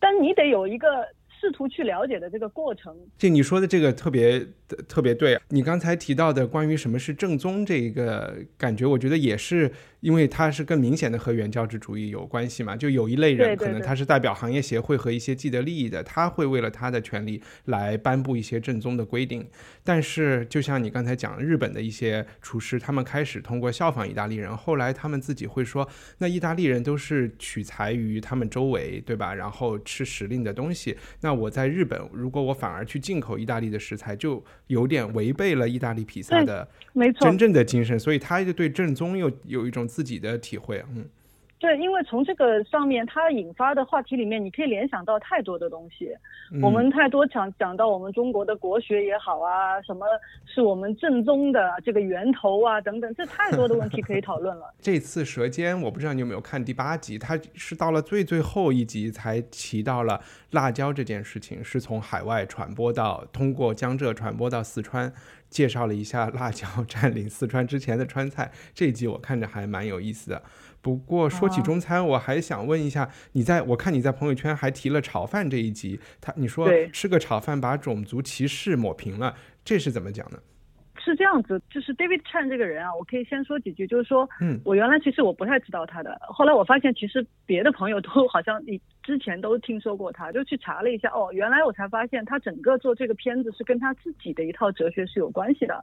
[0.00, 1.06] 但你得有一个。
[1.40, 4.46] 试图去了解的这个过程，这你说的这个特别
[4.86, 5.40] 特别对。
[5.48, 12.76] 你刚才提到的关于什么是正宗这一个感觉，我觉得也是因为它是更明显的和原教旨主义有关系嘛。
[12.76, 19.48] 就有一类人，可能他是代表行业协会和一些既得利益的，他会为了他的权利来颁布一些正宗的规定。
[19.82, 25.88] 但是，就像你刚才讲，日本的一些厨师，他们开始通过效仿意大利人，后来他们自己会说，
[26.18, 29.34] 那意大利人都是取材于他们周围，对吧？
[29.34, 31.30] 然后吃时令的东西，那。
[31.30, 36.68] 那我在日本，如果我反而去进口意大利的食材，就有点违背了意大利披萨的
[37.20, 41.04] 真正的精神，所以他就对正宗又有一种自己的体会，嗯。
[41.60, 46.08] 对，因为从这个上面它引发的话题里面，你可以联想到太多的东西。
[46.62, 50.06] 我们太多讲讲到我们中国的国学也好啊，什么
[50.46, 54.74] 是我们正宗的这个源头啊等等，这太多的问题可以讨论了。
[54.80, 65.12] 这次《舌尖》，我不知道你有没有看第八集，它是到了最最后一集才提到了辣椒这件事情，是从海外传播到通过江浙传播到四川，
[65.50, 68.50] 介绍了一下辣椒占领四川之前的川菜。
[68.74, 70.42] 这一集我看着还蛮有意思的。
[70.82, 80.38] 不过说起中餐，我还想问一下，你在我看你在朋友圈还提了炒饭这一集，他你说吃个炒饭把种族歧视抹平了，这是怎么讲呢？
[81.02, 95.82] 是这样子，就是 David Chan 这个人啊，我可以先说几句，就是说，嗯，我原来其实我不太知道他的，后来我发现其实别的朋友都好像你之前都听说过他，就去查了一下，哦，原来我才发现他整个做这个片子是跟他自己的一套哲学是有关系的，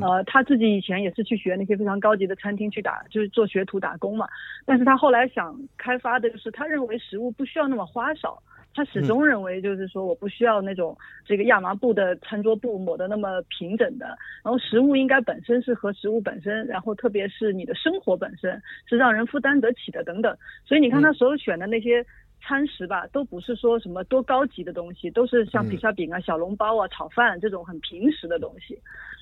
[0.00, 4.26] 呃，他自己以前也是去学那些非常高级的餐厅去打，就是做学徒打工嘛，
[4.64, 8.42] 但是他后来想开发的就是他认为食物不需要那么花哨。
[8.74, 14.06] 他始终认为，就是说，我不需要那种这个亚麻布的餐桌布抹得那么平整的，
[14.42, 20.36] 然后食物应该本身是和食物本身，然后特别是你的生活本身是让人负担得起的等等。
[20.66, 22.04] 所以你看他所有选的那些
[22.42, 28.78] 餐食吧，都不是说什么多高级的东西，都是像披萨饼啊、小笼包啊、炒饭这种很平时的东西。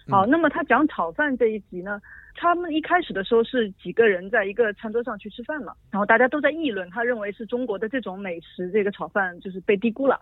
[0.09, 2.01] 好，那么他讲炒饭这一集呢？
[2.35, 10.21] 他们一开始的时候是几个人在一个餐桌上去吃饭了，然后大家都在议论，他认为是中国的这种美食，这个炒饭就是被低估了。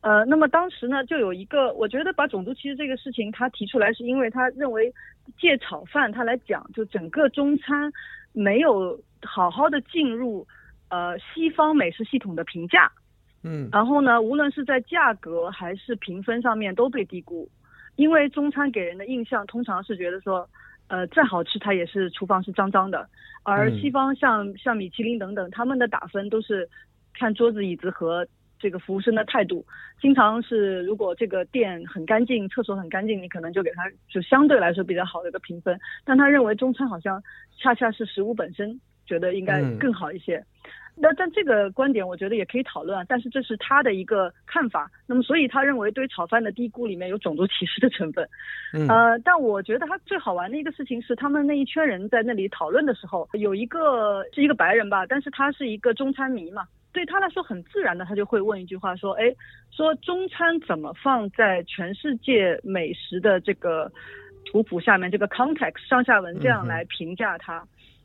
[0.00, 4.92] 呃，那么当时呢，就有一个，我觉得把种族歧视这个事情他提出来，是因为他认为
[5.36, 7.92] 借炒饭他来讲，就整个中餐
[8.32, 10.46] 没有好好的进入
[10.88, 12.88] 呃西方美食系统的评价，
[13.42, 17.48] 嗯然后呢，无论是在价格还是评分上面都被低估，
[17.96, 20.48] 因为中餐给人的印象通常是觉得说，
[20.88, 23.08] 呃，再好吃它也是厨房是脏脏的，
[23.42, 23.80] 而嗯。
[23.80, 26.68] 西方像像米其林等等，他们的打分都是
[27.14, 28.26] 看桌子椅子和
[28.58, 29.64] 这个服务生的态度，
[30.00, 37.22] 经常是如果这个店很干净，厕所很干净，你可能就给他就相对来说比较好的一个评分，但他认为中餐好像
[37.56, 40.44] 恰恰是食物本身，觉得应该嗯更好一些。
[41.00, 44.90] 那但这个观点我觉得也可以讨论，啊但是这是他的一个看法。
[45.06, 48.28] 那么所以他认为对炒饭的低估里面有种族歧视的成分。
[48.74, 59.32] 嗯呃，但我觉得他最好玩的一个事情是，他们那一圈人在那里讨论的时候，有一个是一个白人吧，但是他是一个中餐迷嘛，对他来说很自然的，他就会问一句话说，哎，
[59.70, 63.88] 说中餐怎么放在全世界美食的这个
[64.50, 67.64] 图谱下面，这个 context 上下文这样来评价它？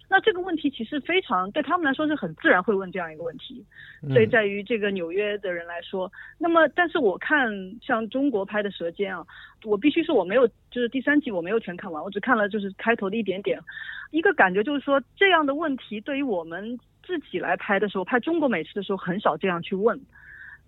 [0.10, 3.66] 那这个问题其实非常对他们来说是很自然会问这样一个问题，
[4.10, 7.50] 所以在于这个纽约的人来说，那么但是我看
[7.82, 9.26] 像中国拍的《舌尖》啊，
[9.64, 13.60] 我必须说我没有，就是第三季我没有全看完，我只看了就是开头的一点点，
[14.12, 20.00] 一个感觉就是说这样的问题对于我们自己来拍的时候，拍中国美食的时候很少这样去问。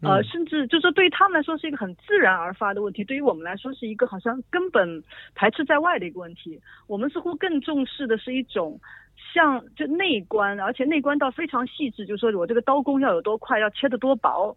[0.02, 5.02] 呃，甚至就是说，对于他们来说是一个很自然而发的问题，对于我们来说是一个好像根本
[5.34, 6.60] 排斥在外的一个问题。
[6.86, 8.78] 我们似乎更重视的是一种
[9.36, 14.56] 像就内观，而且内观到非常细致，就是说我这个刀工要有多快，要切得多薄，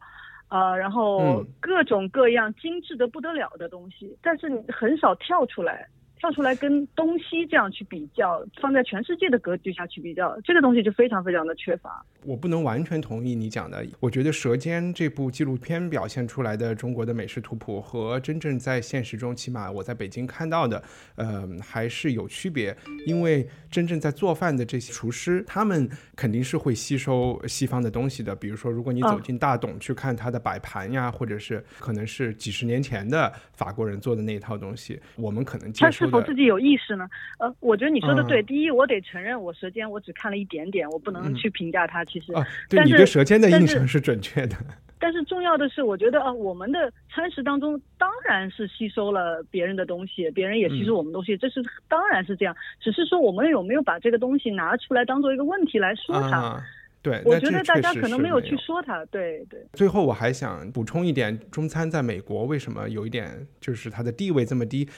[0.48, 5.88] 呃，然后嗯各种各样精致的不得了的东西，但是你很少跳出来。
[6.18, 12.04] 跳出来跟东西这样去比较，放在全世界的格局下去比较，这个东西就非常非常的缺乏。
[12.24, 13.84] 我不能完全同意你讲的。
[14.00, 20.82] 我觉得《舌尖》这部纪录片表现出来的中国的美食图谱和真正在现实中，起码我在北京看到的，
[21.14, 22.76] 呃，还是有区别。
[23.06, 28.34] 因为真正在做饭的这些厨师，他们肯定是会吸收西方的东西的。
[28.34, 37.08] 比如说，如果你走哦进大董去看他的摆盘呀，或者是可能是几十年前的法国人做的那一套东西，我们可能接受否自己有意识呢？
[37.38, 38.42] 呃，我觉得你说的对。
[38.42, 42.04] 嗯第一，我得承认，我舌尖我只看了一点点，我不能嗯去评价它。
[42.04, 44.56] 其实，啊，对但你对舌尖的印象是准确的。
[45.00, 52.56] 但是重要的是，我觉得啊，我们的餐食当中当然是吸收了别人的东西，别人也吸收我们东西，这是当然是这样。
[52.80, 56.38] 只是说我们有没有把这个东西拿出来当做一个问题来说它？
[56.38, 56.62] 啊，
[57.02, 59.04] 对，我觉得大家可能没有去说它。
[59.06, 59.60] 对对。
[59.74, 64.88] 最后我还想补充一点，中餐在美国为什么有一点就是它的地位这么低？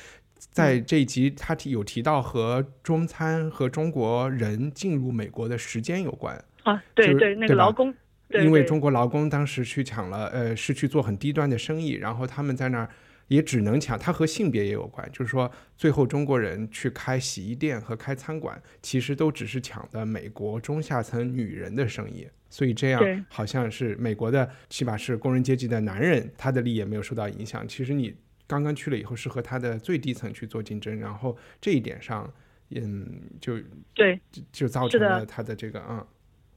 [0.50, 7.92] 在嗯这一集，他提有提到和中餐和中国人进入美国的时间有关，啊，对对，那个劳工，
[8.28, 12.88] 对对因为中国劳工当时去抢了，呃，是去做很低端的生意，然后他们在那儿
[13.28, 22.26] 也只能抢，它和性别也有关，就是说最后中国人去开洗衣店和开餐馆，其实都只是抢的美国中下层女人的生意。
[22.52, 27.66] 所以这样好像是美国的，起码是工人阶级的男人，他的利益也没有受到影响。
[27.68, 28.12] 其实你
[28.50, 32.28] 刚刚去了以后，是和他的最低层去做竞争，然后这一点上，
[32.70, 33.56] 嗯，就
[33.94, 34.20] 对，
[34.50, 36.04] 就造成了他的这个嗯。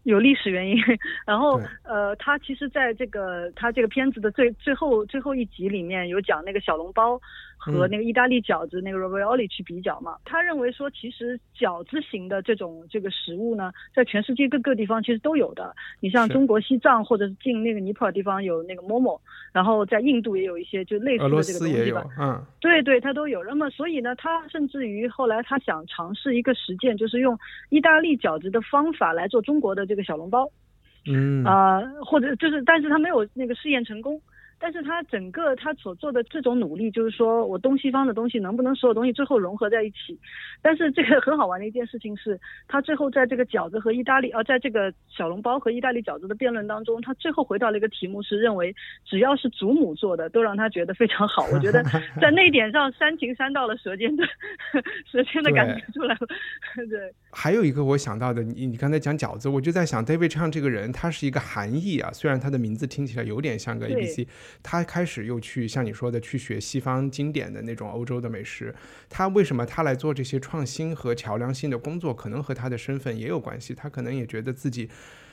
[0.03, 0.75] 有历史原因。
[1.25, 7.21] 然后呃，他其实在这个他这个片子的最最后最后一集里面有讲那个小笼包
[7.63, 10.17] 和嗯那个意大利饺子那个 ravioli 去比较嘛。
[10.25, 15.73] 他认为说，其实饺子型的这种这个食物呢，在全世界各个地方其实都有的。
[16.01, 19.17] 你像中国西藏或者是进那个尼泊尔地方有那个 momo，
[19.53, 23.41] 然后在印度也有一些就类似的这个东西吧。，嗯对对，他都有。
[23.45, 27.37] 那么，所以呢，他甚至于后来他想尝试一个实践，就是用
[27.69, 30.49] 意大利饺子的方法来做中国的这个小笼包，
[31.05, 34.19] 嗯啊、或者就是，但是他没有那个试验成功。
[34.63, 40.17] 但是他整个他所做的这种努力，就是说我东西方的东西能不能所有东西最后融合在一起？
[40.61, 51.45] 但是这个很好玩的一件事情是，他最后在这个饺子和意大利，呃，在这个小笼包和意大利饺子的辩论当中，他最后回到了一个题目，是认为只要是祖母做的，都让他觉得非常好。
[51.51, 51.83] 我觉得
[52.21, 54.23] 在那一点上煽情煽到了舌尖的
[55.11, 56.25] 舌尖的感觉出来了。
[56.89, 64.25] 对，还有一个我想到的，你你刚才讲饺子，我就在想 David Chang 这个人，他是一个含义啊，虽然他的名字听起来有点像个 ABC，
[64.61, 68.73] 他开始又去像你说的去学西方经典的那种欧洲的美食，
[69.09, 74.89] 他为什么他来做这些创新和桥梁性的工作，可能和他的身份也有关系，他可能也觉得自己。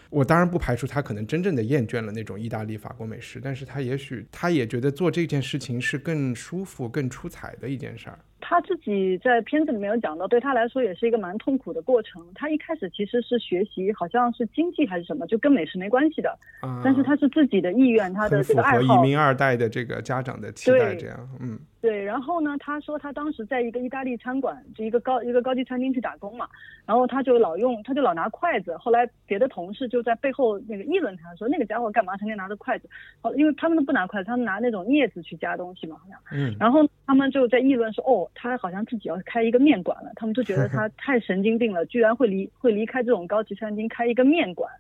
[0.08, 8.18] 我当然不排除他可能真正的厌倦了那种意大利、法国美食，但是他也许他也觉得做这件事情是更舒服、更出彩的一件事儿。
[8.40, 12.22] 他自己在片子里面有讲到，对他来说也是一个蛮痛苦的过程。
[12.34, 16.30] 他一开始其实是学习，好像是经济还是什么，就跟美食没关系的。
[16.60, 18.96] 啊但是他是自己的意愿，他的这个爱好。
[18.96, 26.46] 合移民二代的这个家长的期待，对这样，嗯对，然后呢，他说他当时在一个意大利餐馆，就一个高一个高级餐厅去打工嘛，
[26.84, 28.76] 然后他就老用，他就老拿筷子。
[28.76, 32.88] 后来别的同事就在背后那个议论他，说那个家伙干嘛成天拿着筷子？
[33.22, 36.20] 哦，因为他们都不拿筷子，他们拿那种镊子去夹东西嘛，好像。
[36.32, 40.10] 嗯然后他们就在议论说，哦，他好像自己要开一个面馆了。
[40.16, 44.70] 他们就觉得他 太神经病了，居然会离会离开这种高级餐厅开一个面馆。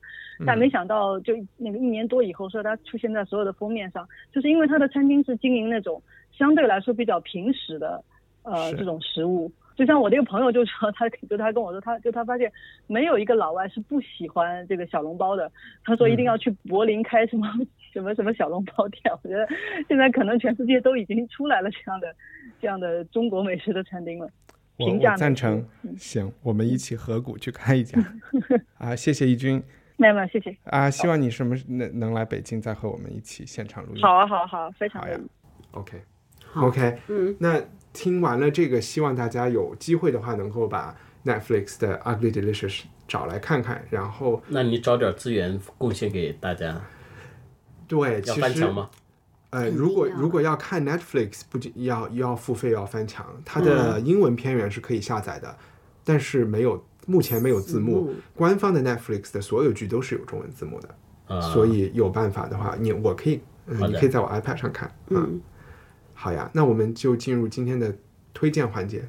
[0.46, 8.02] 但没想到，就那个一年多以后，说他出现在所有的封面上，就是因为他的餐厅是经营那种相对来说比较平实的，
[8.42, 9.52] 呃，这种食物。
[9.76, 12.50] 就像我这个朋友就说，他就他跟我说，他就他发现
[12.86, 15.50] 没有一个老外是不喜欢这个小笼包的。
[15.84, 17.46] 他说一定要去柏林开什么、
[17.92, 19.02] 什么什么小笼包店。
[19.22, 19.48] 我觉得
[19.88, 22.14] 现在可能全世界都已经出来了这样的
[22.60, 24.28] 这样的中国美食的餐厅了。
[24.76, 25.62] 我评价我赞成，
[25.98, 27.98] 行，我们一起合股去开一家
[28.78, 28.96] 啊！
[28.96, 29.62] 谢谢义军
[29.98, 30.56] 没有没有，谢谢。
[30.64, 30.88] 啊！
[30.88, 34.00] 希望你什么能能来北京，再和我们一起现场录音。
[34.00, 35.20] 好啊，好啊，好啊，非常好呀。
[35.72, 36.00] OK
[36.54, 37.62] OK，嗯，那
[37.92, 43.84] 听完了这个，希望大家有机会的话，能够把 Netflix 的《Ugly Delicious》找来看看。
[43.90, 46.80] 然后，那你找点资源贡献给大家，
[47.90, 48.88] 对，要其实翻墙吗？
[49.50, 55.56] 呃，如果如果要看 Netflix，不仅要要付费要翻墙，它的嗯英文片源是可以下载的，
[56.04, 58.14] 但是没有目前没有字幕幕。
[58.36, 60.88] 官方的 Netflix 的所有剧都是有中文字幕的，
[61.26, 64.94] 啊，所以有办法的话，你我可以，嗯你可以在我 iPad 上看。
[65.08, 65.40] 嗯，
[66.14, 67.92] 好呀，那我们就进入今天的
[68.32, 69.02] 推荐环节。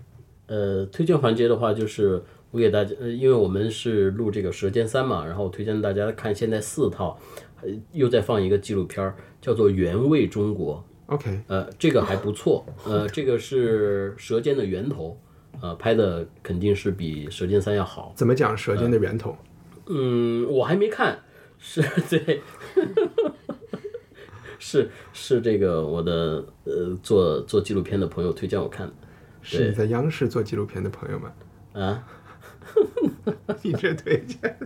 [0.47, 7.17] 呃，推荐环节的话，就是我给大家，呃，因为我们是录这个《舌尖三》嘛，然后我推荐大家看现在四套，
[7.62, 10.84] 呃，又在放一个纪录片儿，叫做《原味中国》。
[11.14, 15.18] OK，呃，这个还不错，呃，这个是《舌尖的源头》，
[15.62, 18.14] 呃，拍的肯定是比《舌尖三》要好。
[18.16, 19.36] 怎么讲舌尖的源头？
[19.88, 21.20] 嗯，我还没看，
[21.59, 22.41] 是对，
[24.57, 28.93] 是是这个我的呃做做纪录片的朋友推荐我看的
[29.41, 32.07] 是你在央视做纪录片的朋友们，啊，
[33.62, 34.57] 你这推荐，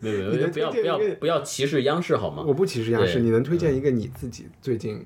[0.00, 2.44] 没 有没有，不要不要不要歧视央视好吗？
[2.46, 5.04] 我不歧视央视，你能推荐一个你自己最近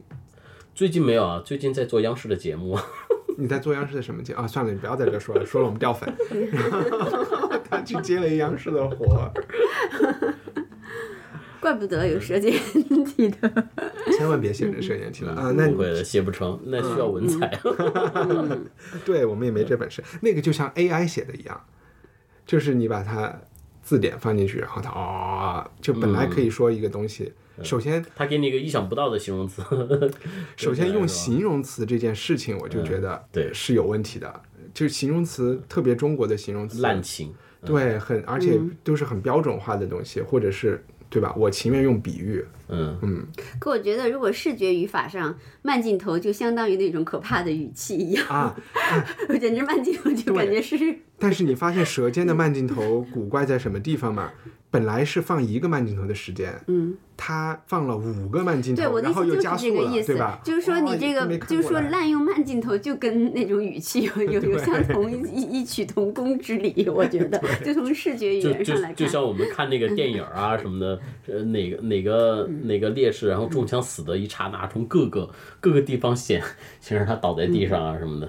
[0.74, 2.78] 最近没有啊，最近在做央视的节目，
[3.38, 4.46] 你在做央视的什么节啊？
[4.46, 6.12] 算了，你不要在这说了，说了我们掉粉。
[7.70, 9.32] 他去接了一央视的活，
[11.60, 12.52] 怪不得有舌尖
[13.04, 13.68] 体的。
[14.18, 15.52] 千万别写成舌尖体了啊！
[15.56, 17.58] 那不会的，写不成，那需要文采。
[19.04, 20.02] 对我们也没这本事。
[20.20, 21.60] 那个就像 AI 写的一样，
[22.50, 23.32] 就是你把它
[23.80, 27.32] 字典放进去，然后它啊、就本来可以说一个东西。
[27.62, 29.62] 首先，它给你一个意想不到的形容词，
[30.56, 34.42] 首先用形容词这件事情，我就觉得对是有问题的。
[34.74, 37.32] 就是形容词，特别中国的形容词，滥情。
[37.64, 41.32] 对，很而且都是很标准化的东西，或者是对吧？
[41.36, 43.26] 我情愿用比喻，嗯嗯，
[43.58, 48.56] 可我觉得，如果视觉语法上慢镜头就相当于那种可怕的语气一样，啊，
[49.28, 50.76] 我简直慢镜头就感觉是
[51.18, 54.30] 但是你发现舌尖的慢镜头 古怪在什么地方吗？
[54.72, 75.30] 本来是放一个慢镜头的时间，嗯，他放了五个慢镜头对我头，然后的意思就是又加速了，这个意思对吧？，就是说你这个就是说滥用慢镜头就跟那种语气有 有有相同异异曲同工之理，我觉得就从视觉语言上来看，就像我们看那个电影啊什么的，呃，哪个哪个哪个烈士，然后中枪死的一刹那，从各个
[75.60, 76.42] 各个地方显
[76.80, 78.28] 显示他倒在地上啊什么的。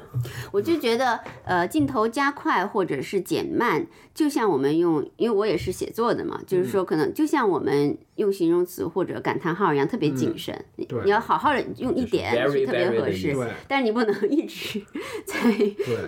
[0.51, 10.63] 我就觉得，呃，镜头加快或者是减慢，就像我们用，因为我也是写作的嘛，就是说可能就像我们用形容词或者感叹号一样，特别谨慎。
[10.75, 13.35] 你对你要好好的用一点是特别合适
[13.67, 14.81] 但是你不能一直
[15.25, 15.37] 在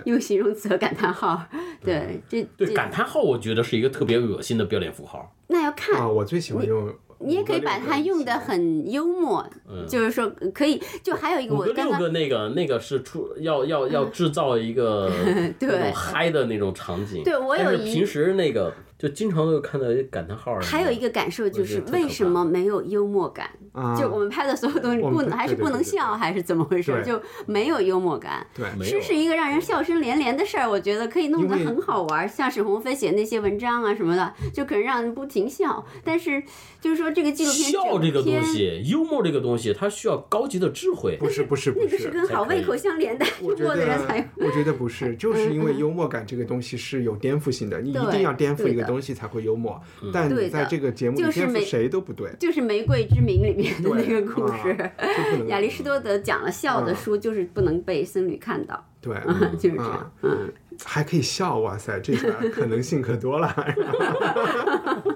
[0.04, 1.44] 用形容词和感叹号。
[1.82, 5.34] 对，这对，这感叹号我觉得是一个特别恶心的标点符号。
[5.48, 6.92] 那要看啊，我最喜欢用。
[7.24, 9.44] 你也可以把它用的很幽默，
[9.88, 10.80] 就是说可以。
[11.02, 15.10] 就还有一个我刚刚个那个那个是出要要要 制造一个
[15.58, 17.22] 对嗨的那种场景。
[17.24, 18.72] 对我有一但是平时那个
[19.04, 20.60] 就经常都看到感叹号啊。
[20.62, 23.50] 还有一个感受就是为什么没有幽默感？
[23.72, 26.92] 啊，就我们拍的所有东西不能还是不能笑，还是怎么回事？
[26.92, 28.46] 对就没有幽默感。
[28.54, 35.84] 对没有诗是一个让人笑声连连的事儿，我觉得可以弄得很好玩儿，像沈鸿飞写那些文章啊什么的，就可能让人不停笑。
[36.02, 36.42] 但是
[36.80, 41.16] 就是说这个纪录片笑这个东西，幽默这个东西，它需要高级的智慧。
[41.18, 49.82] 不是不是不是那 个是跟好胃口相连的，幽默的人才我觉得不是，就是因为 幽默感这个东西是有颠覆性的，你一定要颠覆一个对的东西才会幽默，
[50.12, 52.30] 但你在这个节目里就是没颠覆谁都不对。
[52.38, 54.90] 就是《玫瑰之名》里面的那个故事
[55.50, 59.16] 亚里士多德讲了笑的书，就是不能被僧侣看到，对，
[59.58, 60.10] 就是这样啊。
[60.22, 60.52] 嗯，
[60.84, 63.52] 还可以笑，哇塞，这下可能性可多了。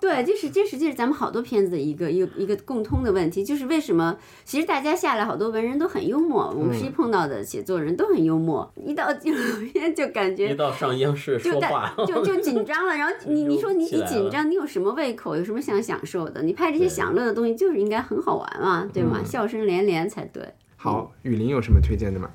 [0.00, 9.38] 对，这是这实际是咱们好多片子的一个一个一个共通的问题，就是为什么其实大家下来好多文人都很幽默，我们实际碰到的写作人都很幽默，一到纪录
[9.72, 10.54] 片就感觉一。
[10.54, 16.42] 到上央视就大说话，就就紧张了，然后你 你说你你紧张，你有什么胃口，有什么想享受的？
[16.42, 19.20] 你拍这些享乐的东西，就是应该很好玩嘛，对吗？
[19.24, 20.54] 笑声连连才对。
[20.76, 22.30] 好，雨林有什么推荐的吗？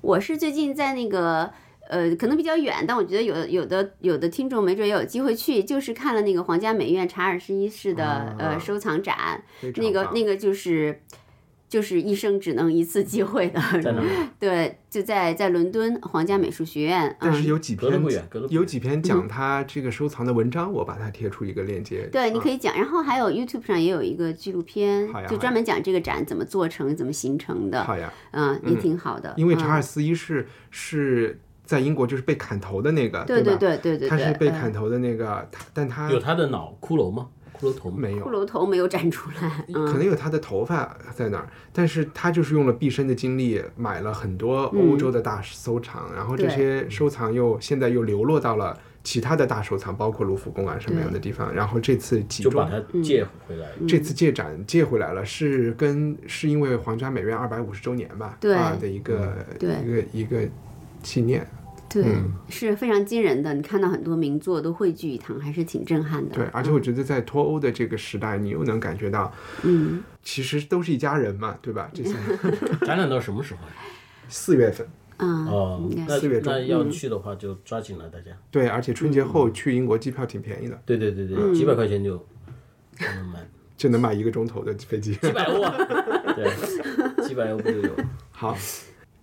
[0.00, 1.50] 我是最近在那个
[1.88, 9.42] 呃，可能比较远，但我觉得有有的有的听众没准也有机会去，就是看了那个皇家美院查尔斯一世的、啊呃收藏展，
[9.76, 11.00] 那个那个就是。
[11.68, 14.02] 就是一生只能一次机会的，在哪？
[14.40, 17.14] 对，就在在伦敦皇家美术学院。
[17.20, 18.02] 但是嗯，有几篇
[18.48, 22.08] 有几篇讲他这个收藏的文章，我把它贴出一个链接。
[22.10, 22.56] 对，你可以。
[22.56, 22.74] 讲。
[22.74, 27.84] 然后还有 YouTube 上也有一个纪录片，就专门讲这个展怎么做成、怎么形成的。
[27.84, 29.34] 好呀，嗯，也挺好的。
[29.36, 33.56] 因为查尔嗯斯一世是在英国就是被砍头的那个，对吧？
[33.60, 37.28] 对对对对，他是被嗯砍头的那个，他但他有他的脑骷髅吗？
[37.60, 37.90] 骷髅头？
[37.90, 39.64] 没有骷，髅头没有展出来。
[39.74, 51.52] 可能有他的头发在那儿，但是他就是用了毕生的精力买了很多欧洲的大收藏，然后这些收藏又现在又流落到了其他的大收藏，包括卢浮宫啊什么样的地方。
[51.52, 53.66] 然后这次集中就把它借回来。
[53.86, 60.48] 这次借展借回来了，是跟是因为皇家美院二百五十周年吧，对啊的一个对一个一个
[61.02, 61.46] 纪念。
[61.88, 63.54] 对，嗯是非常惊人的。
[63.54, 66.34] 你看到很多名作都汇聚一堂，还是挺震撼的。
[66.34, 69.32] 对，而且我觉得在脱欧的这个时代，你又能感觉到，
[69.62, 71.90] 嗯，其实都是一家人嘛，对吧？
[71.94, 72.14] 这些
[72.86, 73.74] 展览到什么时候呀？
[74.28, 74.86] 四月份，
[75.16, 78.26] 嗯，哦四月中那要去的话就抓紧了，大家。
[78.50, 82.16] 对，而且春节后去英国机票挺便宜的，对对对对，几百块钱就
[82.98, 85.14] 就能买，就能买一个钟头的飞机。
[85.14, 85.74] 几百欧啊，
[86.36, 87.90] 对，几百欧不就有？
[88.30, 88.54] 好，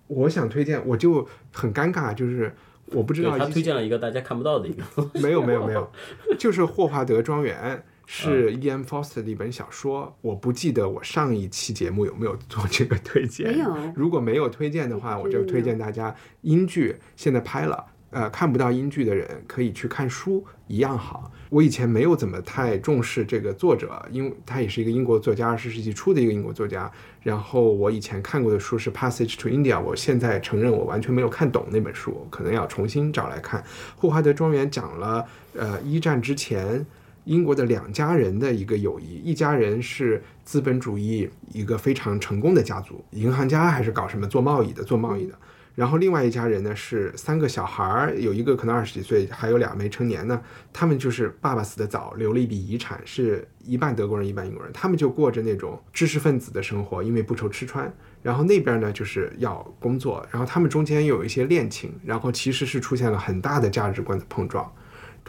[0.08, 2.54] 我想推荐，我就很尴尬，就是
[2.86, 4.84] 我不知道他推荐了一个大家看不到的一个，
[5.20, 5.90] 没有没有没有，
[6.38, 8.82] 就是霍华德庄园 是嗯 E.M.
[8.82, 13.52] Foster 的一本小说，我不记得我上一期节目有没有做这个推荐。
[13.52, 17.84] 没有如果没有推荐的话，我就推荐大家英剧现在拍了。
[18.10, 21.30] 呃，看不到英剧的人可以去看书，一样好。
[21.48, 26.90] 我以前没有怎么太重视这个作者，因为他也是一个英国作家，二十世纪初的一个英国作家。
[27.22, 33.62] 然后我以前看过的书是《Passage to India》，我现在承认我完全没有看懂那本书，可能要重新找来看。
[33.96, 36.84] 霍华德庄园讲了，呃，一战之前
[37.24, 45.34] 英国的两家人的一个友谊，一家人是资本主义一个非常成功的家族，银行家还是搞什么做贸易的，做贸易的。
[45.76, 50.40] 然后另外一家人呢是三个小孩儿，有一个可能二十几岁，还有俩没成年呢。
[50.72, 54.72] 他们就是爸爸死得早，留了一笔遗产，是一半德国人一半英国人。
[54.72, 57.94] 他们就过着那种知识分子的生活，因为不愁吃穿。
[58.22, 64.72] 然后那边呢就是要工作，然后他们中间有一些恋情，然后其实是出现了很大的价值观的碰撞。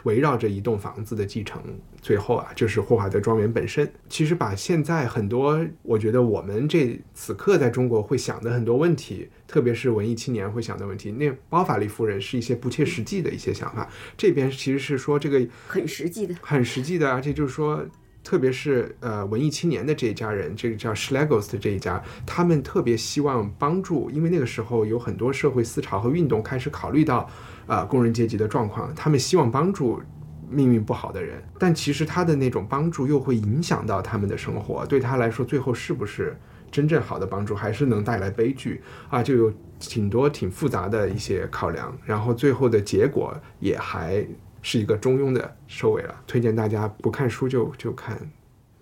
[0.04, 1.60] 围绕着一栋房子的继承，
[2.00, 3.90] 最后啊，就是霍华德庄园本身。
[4.08, 13.88] 其实把现在很多，我觉得我们这此刻在中国会想的很多问题，特别是文艺青年会想的问题，那包法利夫人是一些不切实际的一些想法。
[14.16, 16.34] 这边其实是说这个很实际的。
[16.40, 17.84] 很实际的，而且就是说，
[18.22, 27.28] 特别是呃文艺青年的这一家人，这个叫 Schlegels 的这一家，他们特别希望帮助，因为那个时候有很多社会思潮和运动开始考虑到，
[27.68, 30.02] 呃工人阶级的状况，他们希望帮助。
[30.50, 36.34] 命运不好的人，但其实他的那种帮助又会影响到他们的生活，对他来说，最后是不是
[36.70, 39.22] 真正好的帮助，还是能带来悲剧啊？
[39.22, 44.26] 就有挺多挺复杂的一些考量，然后最后的结果也还
[44.62, 46.14] 是一个中庸的收尾了。
[46.26, 48.18] 推荐大家不看书就就看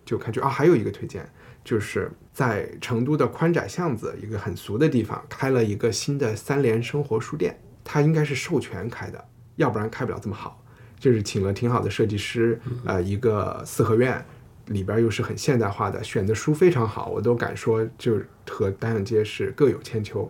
[0.04, 0.48] 就看剧啊！
[0.48, 1.28] 还有一个推荐，
[1.64, 7.58] 就是在成都的宽窄巷子一个很俗的地方开了一个新的三联生活书店，
[7.88, 9.24] 它应该是授权开的，
[9.54, 10.60] 要不然开不了这么好。
[10.98, 14.24] 就是请了挺好的设计师，呃，一个四合院，
[14.66, 20.28] 里边又是很现代化的，选的书非常好，我都敢说，就和单向街是各有千秋。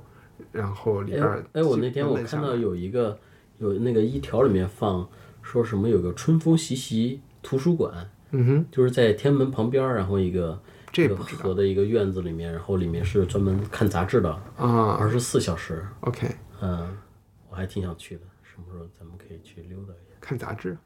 [0.52, 3.18] 然后里边哎哎，我那天我看到有一个
[3.58, 5.08] 有那个一条里面放
[5.40, 11.44] 说什么有个春风习习图书馆，嗯哼，就是在天安门旁边儿，然后一个这个这不知道。
[11.44, 14.96] 河的一个院子里面，然后里面是专门看杂志的，啊。
[14.98, 15.84] 二十四小时。
[16.00, 16.28] ，OK，
[16.60, 16.96] 嗯，
[17.56, 20.14] 我还挺想去的，什么时候咱们可以去溜达一下？
[20.20, 20.76] 看杂志。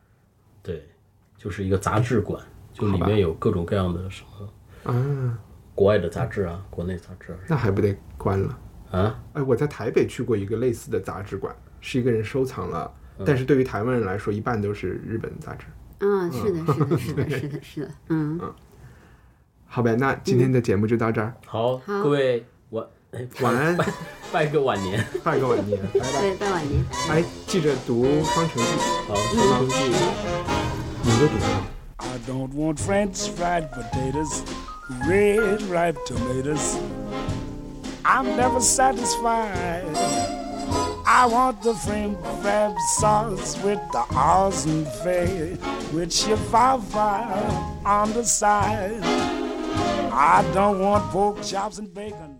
[0.63, 0.89] 对，
[1.37, 2.41] 就是一个杂志馆，
[2.73, 5.39] 就里面有各种各样的什么啊，
[5.75, 8.59] 国外的杂志啊，国内杂志那还不得关了？
[8.93, 12.95] 啊，哎，我在台北去过一个类似的杂志馆，是一个人收藏了
[13.27, 15.67] 但是对于台湾人来说，一半都是日本杂志。
[15.99, 18.55] 嗯，是的，是的，是的，是的，是的，嗯，嗯。
[19.67, 22.03] 好呗，那今天的节目就到这儿，好，好。
[22.05, 22.47] 各位晚
[23.13, 23.87] 哎晚安拜
[24.33, 26.21] 拜个晚年，拜个晚年，拜拜。
[26.21, 26.85] 对，拜晚年。
[27.09, 28.69] 哎，记着读《双城记
[29.09, 29.75] 好，双城记。》，
[31.03, 31.67] 你都读了。
[31.97, 34.43] I don't want French fried potatoes,
[35.09, 36.77] red ripe tomatoes.
[38.05, 39.85] I'm never satisfied.
[41.05, 45.59] I want the frame crab sauce with the awesome fay,
[45.93, 47.27] with chihuahua
[47.85, 49.03] on the side.
[50.13, 52.40] I don't want pork chops and bacon.